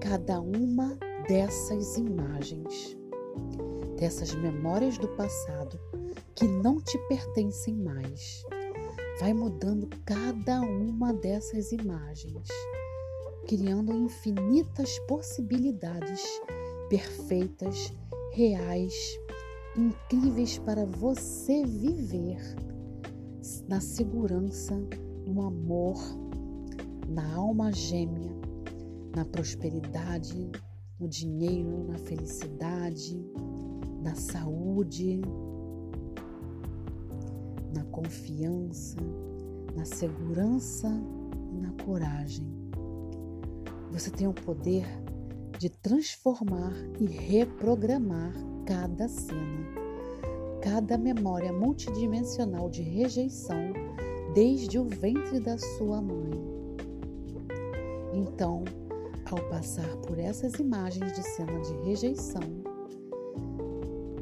cada 0.00 0.40
uma 0.40 0.98
dessas 1.28 1.96
imagens, 1.96 2.96
dessas 3.98 4.34
memórias 4.34 4.98
do 4.98 5.08
passado 5.08 5.78
que 6.34 6.46
não 6.46 6.80
te 6.80 6.98
pertencem 7.08 7.74
mais. 7.76 8.44
Vai 9.20 9.32
mudando 9.32 9.88
cada 10.04 10.60
uma 10.60 11.12
dessas 11.14 11.72
imagens, 11.72 12.48
criando 13.46 13.92
infinitas 13.92 14.98
possibilidades 15.00 16.22
perfeitas, 16.88 17.92
reais, 18.32 18.94
incríveis 19.76 20.58
para 20.58 20.84
você 20.84 21.64
viver 21.64 22.40
na 23.68 23.80
segurança, 23.80 24.74
no 25.26 25.42
amor, 25.42 25.96
na 27.14 27.34
alma 27.34 27.72
gêmea 27.72 28.34
na 29.14 29.24
prosperidade, 29.24 30.50
no 30.98 31.08
dinheiro, 31.08 31.84
na 31.84 31.96
felicidade, 31.98 33.24
na 34.02 34.16
saúde, 34.16 35.20
na 37.72 37.84
confiança, 37.84 38.96
na 39.76 39.84
segurança 39.84 40.88
e 41.52 41.56
na 41.56 41.70
coragem. 41.84 42.46
Você 43.92 44.10
tem 44.10 44.26
o 44.26 44.34
poder 44.34 44.84
de 45.58 45.68
transformar 45.70 46.74
e 46.98 47.06
reprogramar 47.06 48.34
cada 48.66 49.06
cena, 49.06 49.68
cada 50.60 50.98
memória 50.98 51.52
multidimensional 51.52 52.68
de 52.68 52.82
rejeição 52.82 53.72
desde 54.34 54.80
o 54.80 54.84
ventre 54.84 55.38
da 55.38 55.56
sua 55.56 56.02
mãe. 56.02 56.53
Então, 58.14 58.62
ao 59.28 59.48
passar 59.48 59.96
por 59.96 60.20
essas 60.20 60.54
imagens 60.60 61.12
de 61.14 61.22
cena 61.24 61.60
de 61.62 61.72
rejeição, 61.84 62.40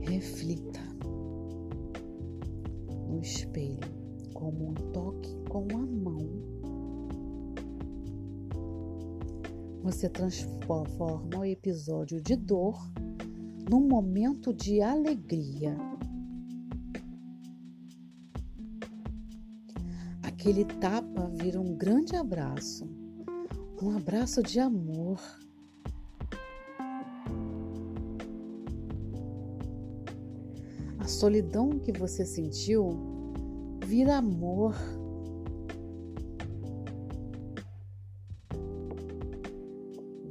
reflita 0.01 0.81
no 3.07 3.21
espelho 3.21 3.79
como 4.33 4.71
um 4.71 4.75
toque 4.95 5.37
com 5.51 5.67
a 5.77 5.87
mão. 5.87 6.27
Você 9.83 10.09
transforma 10.09 11.41
o 11.41 11.45
episódio 11.45 12.19
de 12.19 12.35
dor 12.35 12.81
num 13.69 13.87
momento 13.87 14.55
de 14.55 14.81
alegria. 14.81 15.77
Aquele 20.23 20.65
tapa 20.65 21.31
vira 21.35 21.61
um 21.61 21.77
grande 21.77 22.17
abraço 22.17 23.02
um 23.83 23.97
abraço 23.97 24.41
de 24.41 24.61
amor. 24.61 25.21
A 31.01 31.09
solidão 31.09 31.81
que 31.81 31.91
você 31.91 32.25
sentiu 32.25 32.91
vira 33.85 34.19
amor. 34.19 34.77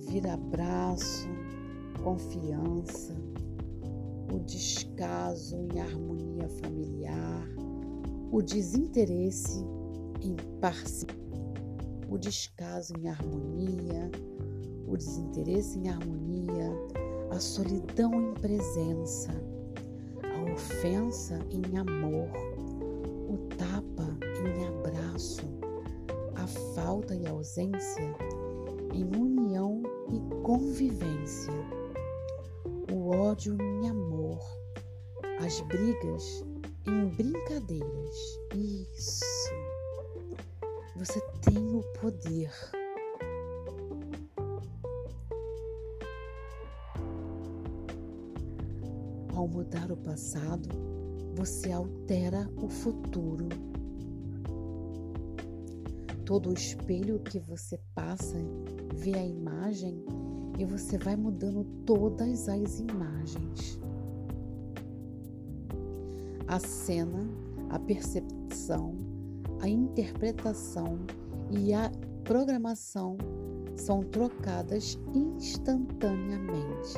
Vira 0.08 0.34
abraço, 0.34 1.28
confiança, 2.02 3.14
o 4.34 4.40
descaso 4.40 5.58
em 5.58 5.80
harmonia 5.80 6.48
familiar, 6.64 7.48
o 8.32 8.42
desinteresse 8.42 9.66
em 10.22 10.36
parceria 10.62 11.11
o 12.12 12.18
descaso 12.18 12.94
em 13.00 13.08
harmonia, 13.08 14.12
o 14.86 14.98
desinteresse 14.98 15.80
em 15.80 15.88
harmonia, 15.88 16.70
a 17.32 17.40
solidão 17.40 18.14
em 18.14 18.34
presença, 18.34 19.32
a 20.22 20.54
ofensa 20.54 21.40
em 21.50 21.78
amor, 21.78 22.30
o 23.30 23.38
tapa 23.56 24.10
em 24.46 24.68
abraço, 24.68 25.48
a 26.36 26.46
falta 26.76 27.16
e 27.16 27.26
ausência 27.26 28.14
em 28.94 29.06
união 29.16 29.82
e 30.12 30.44
convivência, 30.44 31.54
o 32.92 33.08
ódio 33.08 33.56
em 33.56 33.90
amor, 33.90 34.42
as 35.40 35.62
brigas 35.62 36.44
em 36.86 37.08
brincadeiras. 37.08 38.40
Isso. 38.54 39.31
Você 41.04 41.20
tem 41.42 41.58
o 41.58 41.82
poder. 42.00 42.52
Ao 49.36 49.48
mudar 49.48 49.92
o 49.92 49.98
passado, 49.98 50.70
você 51.34 51.72
altera 51.72 52.48
o 52.62 52.70
futuro. 52.70 53.50
Todo 56.24 56.54
espelho 56.54 57.20
que 57.22 57.40
você 57.40 57.80
passa 57.96 58.38
vê 58.94 59.16
a 59.16 59.26
imagem 59.26 60.06
e 60.60 60.66
você 60.66 61.00
vai 61.00 61.16
mudando 61.16 61.64
todas 61.84 62.48
as 62.48 62.80
imagens. 62.80 63.80
A 66.48 66.60
cena, 66.60 67.28
a 67.72 67.80
percepção, 67.80 69.11
a 69.62 69.70
interpretação 69.70 71.00
e 71.50 71.74
a 71.74 71.92
programação 72.24 73.18
são 73.76 74.02
trocadas 74.02 75.00
instantaneamente. 75.14 76.98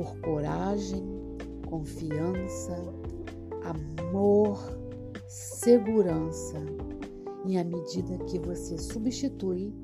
por 0.00 0.18
coragem, 0.20 1.04
confiança, 1.68 2.74
amor, 3.64 4.58
segurança. 5.28 6.58
E 7.46 7.58
à 7.58 7.64
medida 7.64 8.16
que 8.24 8.38
você 8.38 8.78
substitui 8.78 9.74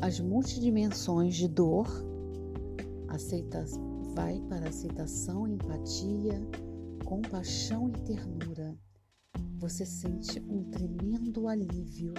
as 0.00 0.18
multidimensões 0.18 1.36
de 1.36 1.46
dor, 1.46 1.86
aceita, 3.08 3.64
vai 4.16 4.40
para 4.48 4.70
aceitação, 4.70 5.46
empatia, 5.46 6.40
compaixão 7.04 7.90
e 7.90 8.00
ternura. 8.00 8.74
Você 9.58 9.84
sente 9.84 10.40
um 10.48 10.64
tremendo 10.70 11.46
alívio. 11.46 12.14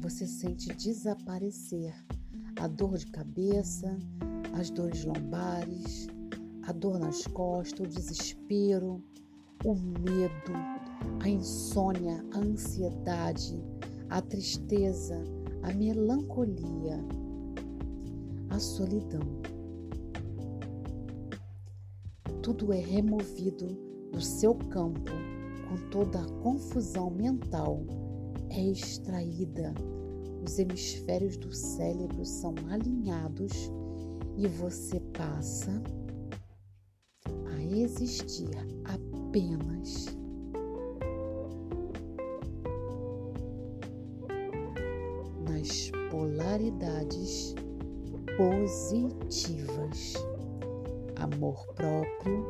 Você 0.00 0.26
sente 0.26 0.74
desaparecer 0.74 1.94
a 2.58 2.66
dor 2.66 2.98
de 2.98 3.06
cabeça, 3.06 3.96
as 4.58 4.70
dores 4.70 5.04
lombares, 5.04 6.08
a 6.64 6.72
dor 6.72 6.98
nas 6.98 7.28
costas, 7.28 7.78
o 7.78 7.88
desespero, 7.88 9.00
o 9.64 9.76
medo, 9.76 10.52
a 11.22 11.28
insônia, 11.28 12.24
a 12.34 12.38
ansiedade, 12.38 13.62
a 14.10 14.20
tristeza, 14.20 15.22
a 15.62 15.72
melancolia, 15.72 16.98
a 18.50 18.58
solidão. 18.58 19.51
Tudo 22.42 22.72
é 22.72 22.80
removido 22.80 23.68
do 24.10 24.20
seu 24.20 24.52
campo 24.54 25.12
com 25.68 25.76
toda 25.90 26.20
a 26.20 26.28
confusão 26.42 27.08
mental, 27.08 27.84
é 28.50 28.60
extraída. 28.60 29.72
Os 30.44 30.58
hemisférios 30.58 31.36
do 31.36 31.54
cérebro 31.54 32.24
são 32.24 32.52
alinhados 32.68 33.70
e 34.36 34.48
você 34.48 34.98
passa 35.16 35.70
a 37.26 37.62
existir 37.62 38.50
apenas 38.84 40.06
nas 45.48 45.92
polaridades 46.10 47.54
positivas, 48.36 50.14
amor 51.22 51.66
próprio, 51.74 52.44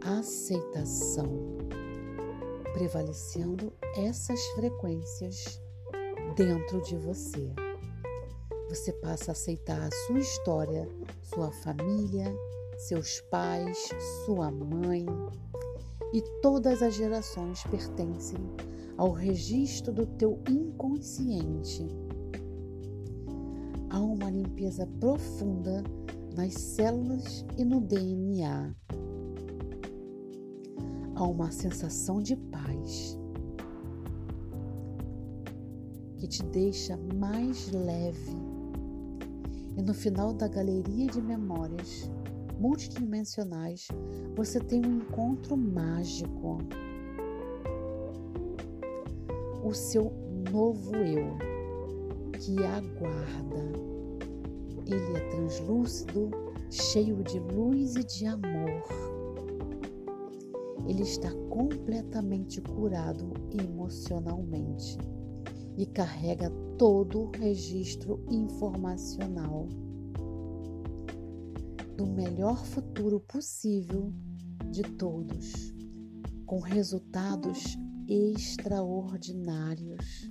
aceitação, 0.00 1.28
prevalecendo 2.72 3.72
essas 3.96 4.44
frequências 4.48 5.62
dentro 6.34 6.80
de 6.82 6.96
você. 6.96 7.48
Você 8.68 8.92
passa 8.94 9.30
a 9.30 9.32
aceitar 9.32 9.80
a 9.80 9.90
sua 10.06 10.18
história, 10.18 10.88
sua 11.22 11.52
família, 11.62 12.34
seus 12.76 13.20
pais, 13.30 13.88
sua 14.24 14.50
mãe 14.50 15.06
e 16.12 16.20
todas 16.42 16.82
as 16.82 16.94
gerações 16.94 17.62
pertencem 17.64 18.38
ao 18.96 19.12
registro 19.12 19.92
do 19.92 20.06
teu 20.06 20.42
inconsciente. 20.50 21.86
Há 23.90 24.00
uma 24.00 24.28
limpeza 24.28 24.88
profunda 24.98 25.84
nas 26.36 26.52
células 26.52 27.46
e 27.56 27.64
no 27.64 27.80
DNA. 27.80 28.74
Há 31.14 31.24
uma 31.24 31.50
sensação 31.50 32.20
de 32.20 32.36
paz 32.36 33.18
que 36.16 36.28
te 36.28 36.42
deixa 36.44 36.98
mais 37.14 37.72
leve. 37.72 38.36
E 39.78 39.82
no 39.82 39.94
final 39.94 40.34
da 40.34 40.46
galeria 40.46 41.06
de 41.06 41.22
memórias 41.22 42.10
multidimensionais, 42.60 43.88
você 44.34 44.60
tem 44.60 44.84
um 44.84 44.98
encontro 44.98 45.56
mágico. 45.56 46.58
O 49.64 49.72
seu 49.72 50.12
novo 50.52 50.94
eu 50.96 51.38
que 52.38 52.62
aguarda. 52.62 53.95
Ele 54.86 55.16
é 55.16 55.30
translúcido, 55.30 56.30
cheio 56.70 57.24
de 57.24 57.40
luz 57.40 57.96
e 57.96 58.04
de 58.04 58.26
amor. 58.26 58.84
Ele 60.86 61.02
está 61.02 61.32
completamente 61.50 62.60
curado 62.60 63.32
emocionalmente 63.50 64.96
e 65.76 65.84
carrega 65.86 66.48
todo 66.78 67.22
o 67.22 67.30
registro 67.36 68.24
informacional 68.30 69.66
do 71.96 72.06
melhor 72.06 72.64
futuro 72.64 73.18
possível 73.20 74.12
de 74.70 74.82
todos, 74.82 75.74
com 76.44 76.60
resultados 76.60 77.76
extraordinários. 78.06 80.30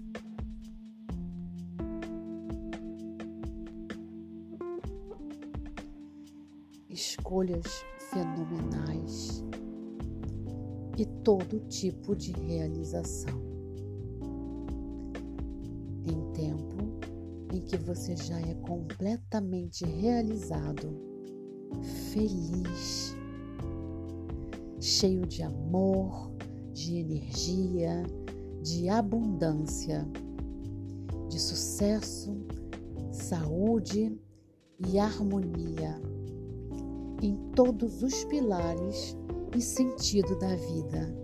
Escolhas 7.26 7.84
fenomenais 8.12 9.44
e 10.96 11.08
todo 11.24 11.60
tipo 11.62 12.16
de 12.16 12.32
realização. 12.32 13.42
Em 16.06 16.32
tempo 16.34 17.00
em 17.52 17.62
que 17.62 17.78
você 17.78 18.16
já 18.16 18.40
é 18.40 18.54
completamente 18.62 19.86
realizado 19.86 20.88
feliz, 22.12 23.18
cheio 24.80 25.26
de 25.26 25.42
amor, 25.42 26.32
de 26.74 26.98
energia, 26.98 28.04
de 28.62 28.88
abundância, 28.88 30.08
de 31.28 31.40
sucesso, 31.40 32.38
saúde 33.12 34.16
e 34.78 35.00
harmonia 35.00 36.00
em 37.26 37.36
todos 37.56 38.04
os 38.04 38.24
pilares 38.26 39.18
e 39.56 39.62
sentido 39.62 40.38
da 40.38 40.56
vida, 40.56 41.16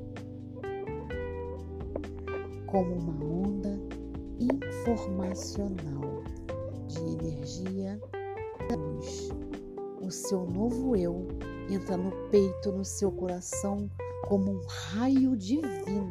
como 2.68 2.94
uma 2.96 3.26
onda 3.50 3.80
informacional 4.40 6.24
de 6.88 7.00
energia 7.00 8.00
da 8.70 8.76
luz 8.76 9.30
o 10.12 10.14
seu 10.14 10.46
novo 10.46 10.94
eu 10.96 11.26
entra 11.70 11.96
no 11.96 12.12
peito, 12.30 12.70
no 12.72 12.84
seu 12.84 13.10
coração, 13.12 13.90
como 14.28 14.52
um 14.52 14.62
raio 14.68 15.38
divino. 15.38 16.10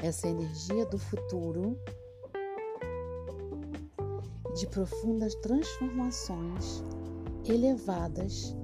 Essa 0.00 0.28
energia 0.28 0.84
do 0.84 0.98
futuro, 0.98 1.78
de 4.62 4.66
profundas 4.68 5.34
transformações 5.36 6.82
elevadas, 7.44 8.56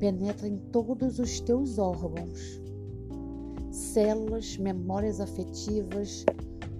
penetra 0.00 0.48
em 0.48 0.56
todos 0.72 1.20
os 1.20 1.38
teus 1.38 1.78
órgãos, 1.78 2.60
células, 3.70 4.56
memórias 4.56 5.20
afetivas, 5.20 6.24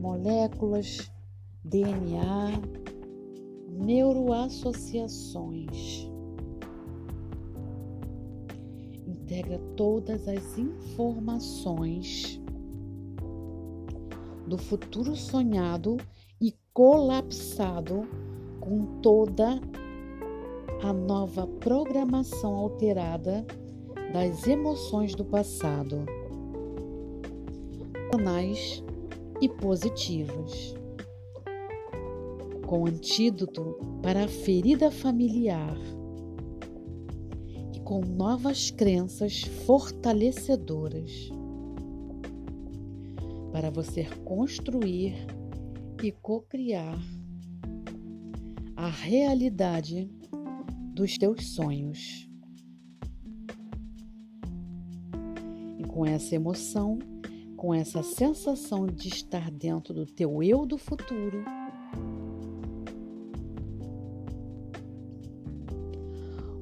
moléculas, 0.01 1.09
DNA, 1.65 2.51
neuroassociações. 3.69 6.11
Integra 9.07 9.61
todas 9.77 10.27
as 10.27 10.59
informações 10.59 12.41
do 14.49 14.59
futuro 14.59 15.15
sonhado 15.15 15.97
e 16.41 16.53
colapsado 16.73 18.24
com 18.65 19.01
toda 19.03 19.61
a 20.83 20.93
nova 20.93 21.47
programação 21.47 22.55
alterada 22.55 23.47
das 24.13 24.47
emoções 24.47 25.15
do 25.15 25.25
passado, 25.25 26.07
e 29.41 29.49
positivas. 29.49 30.75
Com 32.67 32.87
antídoto 32.87 33.77
para 34.03 34.25
a 34.25 34.29
ferida 34.29 34.91
familiar 34.91 35.77
e 37.75 37.81
com 37.81 38.01
novas 38.01 38.71
crenças 38.71 39.43
fortalecedoras 39.67 41.31
para 43.53 43.71
você 43.71 44.05
construir 44.25 45.15
e 46.03 46.11
co-criar 46.11 46.99
a 48.77 48.89
realidade 48.89 50.11
dos 50.95 51.17
teus 51.17 51.49
sonhos. 51.49 52.29
E 55.79 55.85
com 55.85 56.05
essa 56.05 56.35
emoção, 56.35 56.99
com 57.57 57.73
essa 57.73 58.03
sensação 58.03 58.87
de 58.87 59.09
estar 59.09 59.51
dentro 59.51 59.95
do 59.95 60.07
teu 60.07 60.43
eu 60.43 60.67
do 60.67 60.77
futuro, 60.77 61.45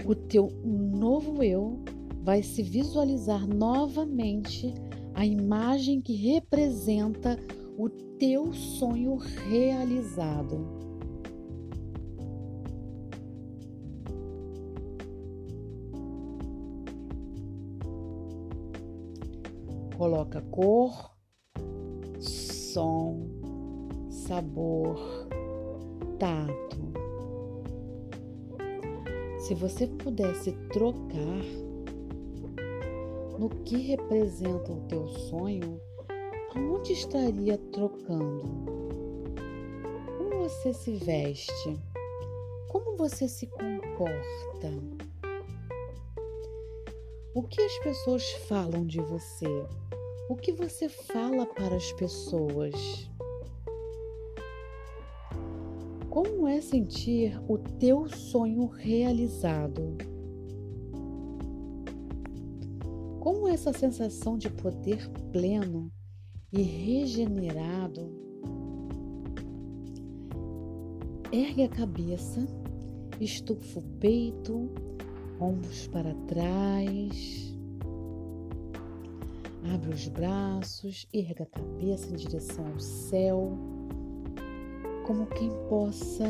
o 0.05 0.15
teu 0.15 0.49
novo 0.65 1.43
eu 1.43 1.83
vai 2.23 2.43
se 2.43 2.63
visualizar 2.63 3.47
novamente 3.47 4.73
a 5.15 5.27
imagem 5.27 6.01
que 6.01 6.15
representa 6.15 7.39
o 7.77 7.89
teu 7.89 8.53
sonho 8.53 9.17
realizado. 9.17 10.82
Coloca 20.03 20.43
cor, 20.51 21.13
som, 22.19 23.21
sabor, 24.11 24.99
tato. 26.19 26.93
Se 29.39 29.55
você 29.55 29.87
pudesse 29.87 30.51
trocar 30.73 31.45
no 33.39 33.49
que 33.65 33.77
representa 33.77 34.73
o 34.73 34.81
teu 34.89 35.07
sonho, 35.07 35.81
aonde 36.57 36.95
estaria 36.95 37.57
trocando? 37.71 38.43
Como 40.19 40.41
você 40.41 40.73
se 40.73 40.97
veste? 40.97 41.81
Como 42.67 42.97
você 42.97 43.29
se 43.29 43.47
comporta? 43.47 44.69
O 47.37 47.45
que 47.45 47.63
as 47.63 47.79
pessoas 47.85 48.33
falam 48.49 48.85
de 48.85 49.01
você? 49.01 49.65
O 50.33 50.35
que 50.35 50.51
você 50.51 50.89
fala 50.89 51.45
para 51.45 51.77
as 51.77 51.93
pessoas? 51.93 53.07
Como 56.09 56.49
é 56.49 56.59
sentir 56.59 57.39
o 57.47 57.59
teu 57.59 58.09
sonho 58.09 58.67
realizado? 58.67 59.95
Como 63.21 63.47
essa 63.47 63.75
sensação 63.75 64.39
de 64.39 64.49
poder 64.49 65.07
pleno 65.33 65.93
e 66.51 66.63
regenerado? 66.63 68.11
Ergue 71.31 71.65
a 71.65 71.69
cabeça, 71.69 72.41
estufa 73.21 73.81
o 73.81 73.83
peito, 74.01 74.71
ombros 75.39 75.87
para 75.89 76.15
trás. 76.27 77.52
Abre 79.71 79.95
os 79.95 80.09
braços, 80.09 81.07
erga 81.13 81.45
a 81.45 81.47
cabeça 81.47 82.11
em 82.11 82.17
direção 82.17 82.67
ao 82.67 82.81
céu, 82.81 83.57
como 85.07 85.27
quem 85.27 85.51
possa 85.69 86.25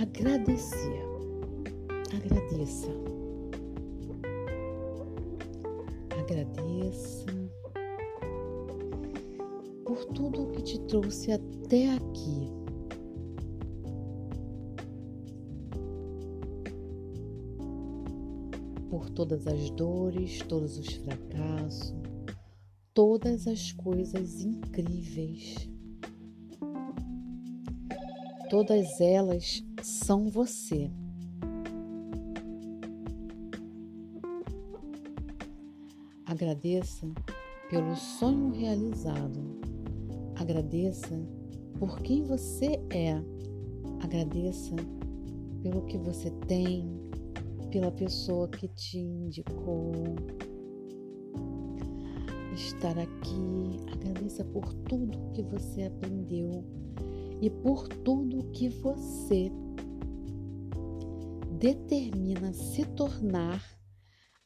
agradecer. 0.00 1.02
Agradeça. 2.16 2.88
Agradeça 6.18 7.26
por 9.84 10.04
tudo 10.06 10.50
que 10.52 10.62
te 10.62 10.80
trouxe 10.80 11.32
até 11.32 11.90
aqui. 11.94 12.57
Por 18.98 19.10
todas 19.10 19.46
as 19.46 19.70
dores, 19.70 20.40
todos 20.48 20.76
os 20.76 20.92
fracassos, 20.94 21.94
todas 22.92 23.46
as 23.46 23.70
coisas 23.70 24.40
incríveis. 24.40 25.70
Todas 28.50 29.00
elas 29.00 29.64
são 29.84 30.28
você. 30.28 30.90
Agradeça 36.26 37.06
pelo 37.70 37.94
sonho 37.94 38.50
realizado. 38.50 39.60
Agradeça 40.34 41.24
por 41.78 42.00
quem 42.00 42.24
você 42.24 42.80
é. 42.90 43.22
Agradeça 44.02 44.74
pelo 45.62 45.82
que 45.82 45.96
você 45.98 46.32
tem, 46.48 46.97
pela 47.70 47.90
pessoa 47.90 48.48
que 48.48 48.68
te 48.68 48.98
indicou 48.98 49.92
estar 52.54 52.98
aqui. 52.98 53.76
Agradeça 53.92 54.44
por 54.44 54.72
tudo 54.74 55.32
que 55.32 55.42
você 55.42 55.84
aprendeu 55.84 56.64
e 57.40 57.50
por 57.50 57.86
tudo 57.88 58.50
que 58.52 58.68
você 58.68 59.50
determina 61.58 62.52
se 62.52 62.84
tornar 62.84 63.62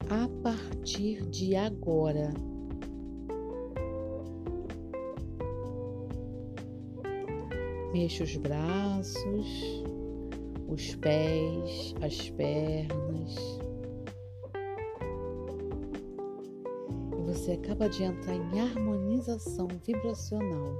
a 0.08 0.28
partir 0.42 1.26
de 1.30 1.54
agora. 1.54 2.32
Mexa 7.92 8.24
os 8.24 8.36
braços 8.36 9.81
os 10.72 10.94
pés, 10.96 11.94
as 12.00 12.30
pernas. 12.30 13.36
E 17.18 17.22
você 17.24 17.52
acaba 17.52 17.88
de 17.88 18.02
entrar 18.04 18.34
em 18.34 18.60
harmonização 18.60 19.68
vibracional. 19.84 20.74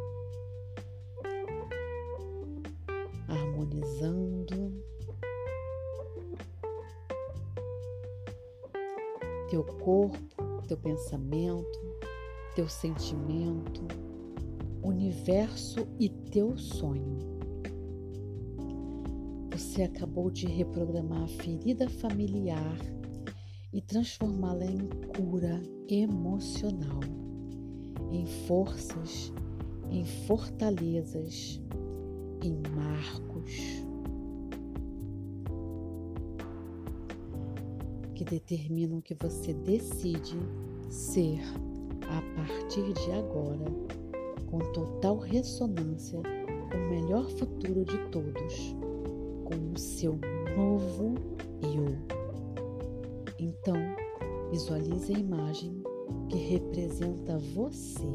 Harmonizando 3.29 4.83
teu 9.51 9.63
corpo, 9.63 10.63
teu 10.67 10.79
pensamento, 10.79 11.81
teu 12.55 12.67
sentimento, 12.67 13.87
universo 14.83 15.87
e 15.99 16.09
teu 16.09 16.57
sonho. 16.57 17.32
Você 19.73 19.85
acabou 19.85 20.31
de 20.31 20.45
reprogramar 20.45 21.23
a 21.23 21.29
ferida 21.29 21.89
familiar 21.89 22.77
e 23.73 23.81
transformá-la 23.81 24.67
em 24.67 24.87
cura 25.17 25.63
emocional, 25.89 27.01
em 28.11 28.27
forças, 28.47 29.33
em 29.91 30.05
fortalezas, 30.27 31.59
em 32.43 32.61
marcos 32.77 33.83
que 38.15 38.25
determinam 38.25 39.01
que 39.01 39.15
você 39.15 39.55
decide 39.55 40.37
ser 40.91 41.41
a 42.11 42.21
partir 42.37 42.93
de 42.93 43.11
agora, 43.13 43.65
com 44.51 44.59
total 44.75 45.17
ressonância, 45.17 46.21
o 46.21 46.91
melhor 46.91 47.27
futuro 47.31 47.87
de 47.87 47.97
todos 48.11 48.82
com 49.53 49.73
o 49.73 49.79
seu 49.79 50.19
novo 50.57 51.15
eu. 51.63 51.99
Então, 53.39 53.77
visualize 54.51 55.15
a 55.15 55.19
imagem 55.19 55.83
que 56.31 56.37
representa 56.37 57.39
você. 57.55 58.07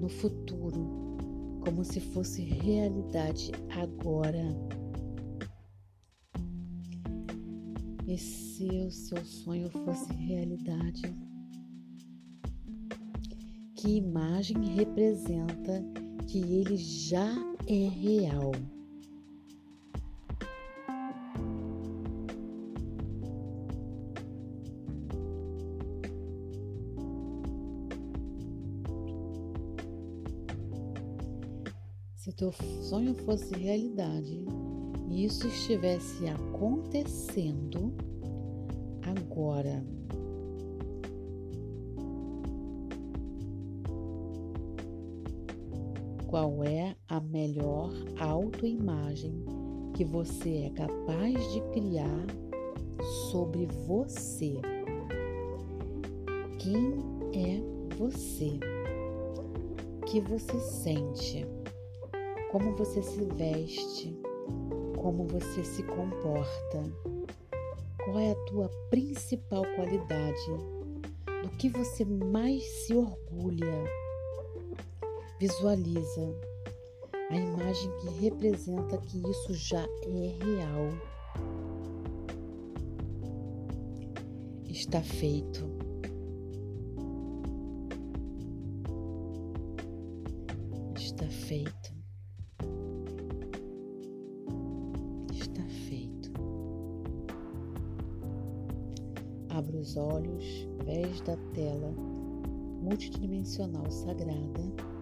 No 0.00 0.08
futuro, 0.08 1.16
como 1.60 1.84
se 1.84 2.00
fosse 2.00 2.42
realidade 2.42 3.52
agora. 3.70 4.44
E 8.08 8.18
se 8.18 8.68
o 8.86 8.90
seu 8.90 9.24
sonho 9.24 9.68
fosse 9.70 10.12
realidade? 10.12 11.02
Que 13.74 13.96
imagem 13.96 14.64
representa 14.74 15.84
que 16.26 16.38
ele 16.38 16.76
já 16.76 17.34
é 17.66 17.88
real. 17.88 18.52
Se 32.16 32.32
teu 32.32 32.52
sonho 32.82 33.14
fosse 33.14 33.54
realidade 33.54 34.44
e 35.08 35.24
isso 35.24 35.46
estivesse 35.46 36.26
acontecendo 36.26 37.94
agora, 39.02 39.84
autoimagem 48.56 49.44
que 49.94 50.04
você 50.04 50.64
é 50.64 50.70
capaz 50.70 51.52
de 51.52 51.60
criar 51.72 52.26
sobre 53.30 53.66
você. 53.86 54.54
Quem 56.58 56.98
é 57.34 57.60
você? 57.96 58.58
O 60.00 60.06
que 60.06 60.20
você 60.20 60.58
sente? 60.58 61.46
como 62.50 62.74
você 62.76 63.02
se 63.02 63.22
veste, 63.34 64.18
como 64.96 65.26
você 65.26 65.62
se 65.62 65.82
comporta. 65.82 66.84
Qual 68.02 68.18
é 68.18 68.30
a 68.30 68.44
tua 68.46 68.70
principal 68.88 69.62
qualidade? 69.74 70.46
Do 71.42 71.50
que 71.58 71.68
você 71.68 72.04
mais 72.04 72.62
se 72.64 72.94
orgulha? 72.94 73.84
Visualiza 75.38 76.55
a 77.30 77.36
imagem 77.36 77.90
que 77.98 78.08
representa 78.20 78.98
que 78.98 79.18
isso 79.18 79.54
já 79.54 79.82
é 79.82 80.44
real. 80.44 80.92
Está 84.68 85.02
feito. 85.02 85.64
Está 90.94 91.26
feito. 91.26 91.94
Está 95.32 95.62
feito. 95.88 96.30
Abra 99.48 99.76
os 99.76 99.96
olhos, 99.96 100.68
pés 100.84 101.20
da 101.22 101.36
tela 101.54 101.90
multidimensional 102.82 103.90
sagrada 103.90 104.95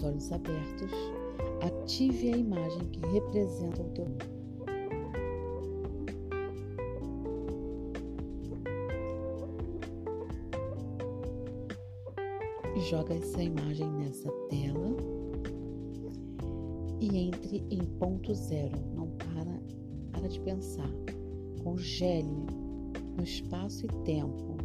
os 0.00 0.04
olhos 0.04 0.32
abertos, 0.32 0.90
ative 1.62 2.32
a 2.32 2.36
imagem 2.36 2.80
que 2.88 3.06
representa 3.08 3.82
o 3.82 3.90
teu 3.90 4.06
Joga 12.88 13.14
essa 13.14 13.40
imagem 13.40 13.88
nessa 13.92 14.32
tela 14.48 14.96
e 16.98 17.18
entre 17.18 17.64
em 17.70 17.84
ponto 17.98 18.34
zero. 18.34 18.76
Não 18.96 19.06
para, 19.10 19.62
para 20.10 20.28
de 20.28 20.40
pensar. 20.40 20.90
Congele 21.62 22.46
no 23.16 23.22
espaço 23.22 23.86
e 23.86 23.88
tempo. 24.04 24.56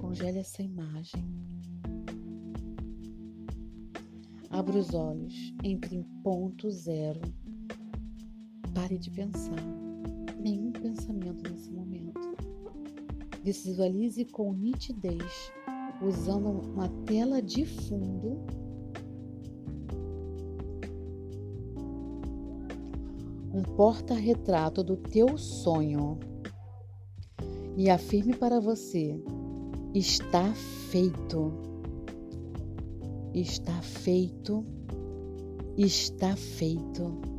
Congele 0.00 0.38
essa 0.38 0.62
imagem. 0.62 1.39
Abra 4.60 4.78
os 4.78 4.92
olhos, 4.92 5.54
entre 5.64 5.96
em 5.96 6.02
ponto 6.22 6.70
zero. 6.70 7.22
Pare 8.74 8.98
de 8.98 9.10
pensar. 9.10 9.56
Nenhum 10.38 10.70
pensamento 10.70 11.50
nesse 11.50 11.70
momento. 11.70 12.20
Visualize 13.42 14.22
com 14.26 14.52
nitidez, 14.52 15.50
usando 16.02 16.50
uma 16.50 16.90
tela 17.06 17.40
de 17.40 17.64
fundo. 17.64 18.44
Um 23.54 23.62
porta-retrato 23.62 24.84
do 24.84 24.94
teu 24.94 25.38
sonho. 25.38 26.18
E 27.78 27.88
afirme 27.88 28.36
para 28.36 28.60
você: 28.60 29.18
está 29.94 30.52
feito 30.90 31.69
está 33.40 33.80
feito, 33.82 34.64
está 35.76 36.36
feito. 36.36 37.29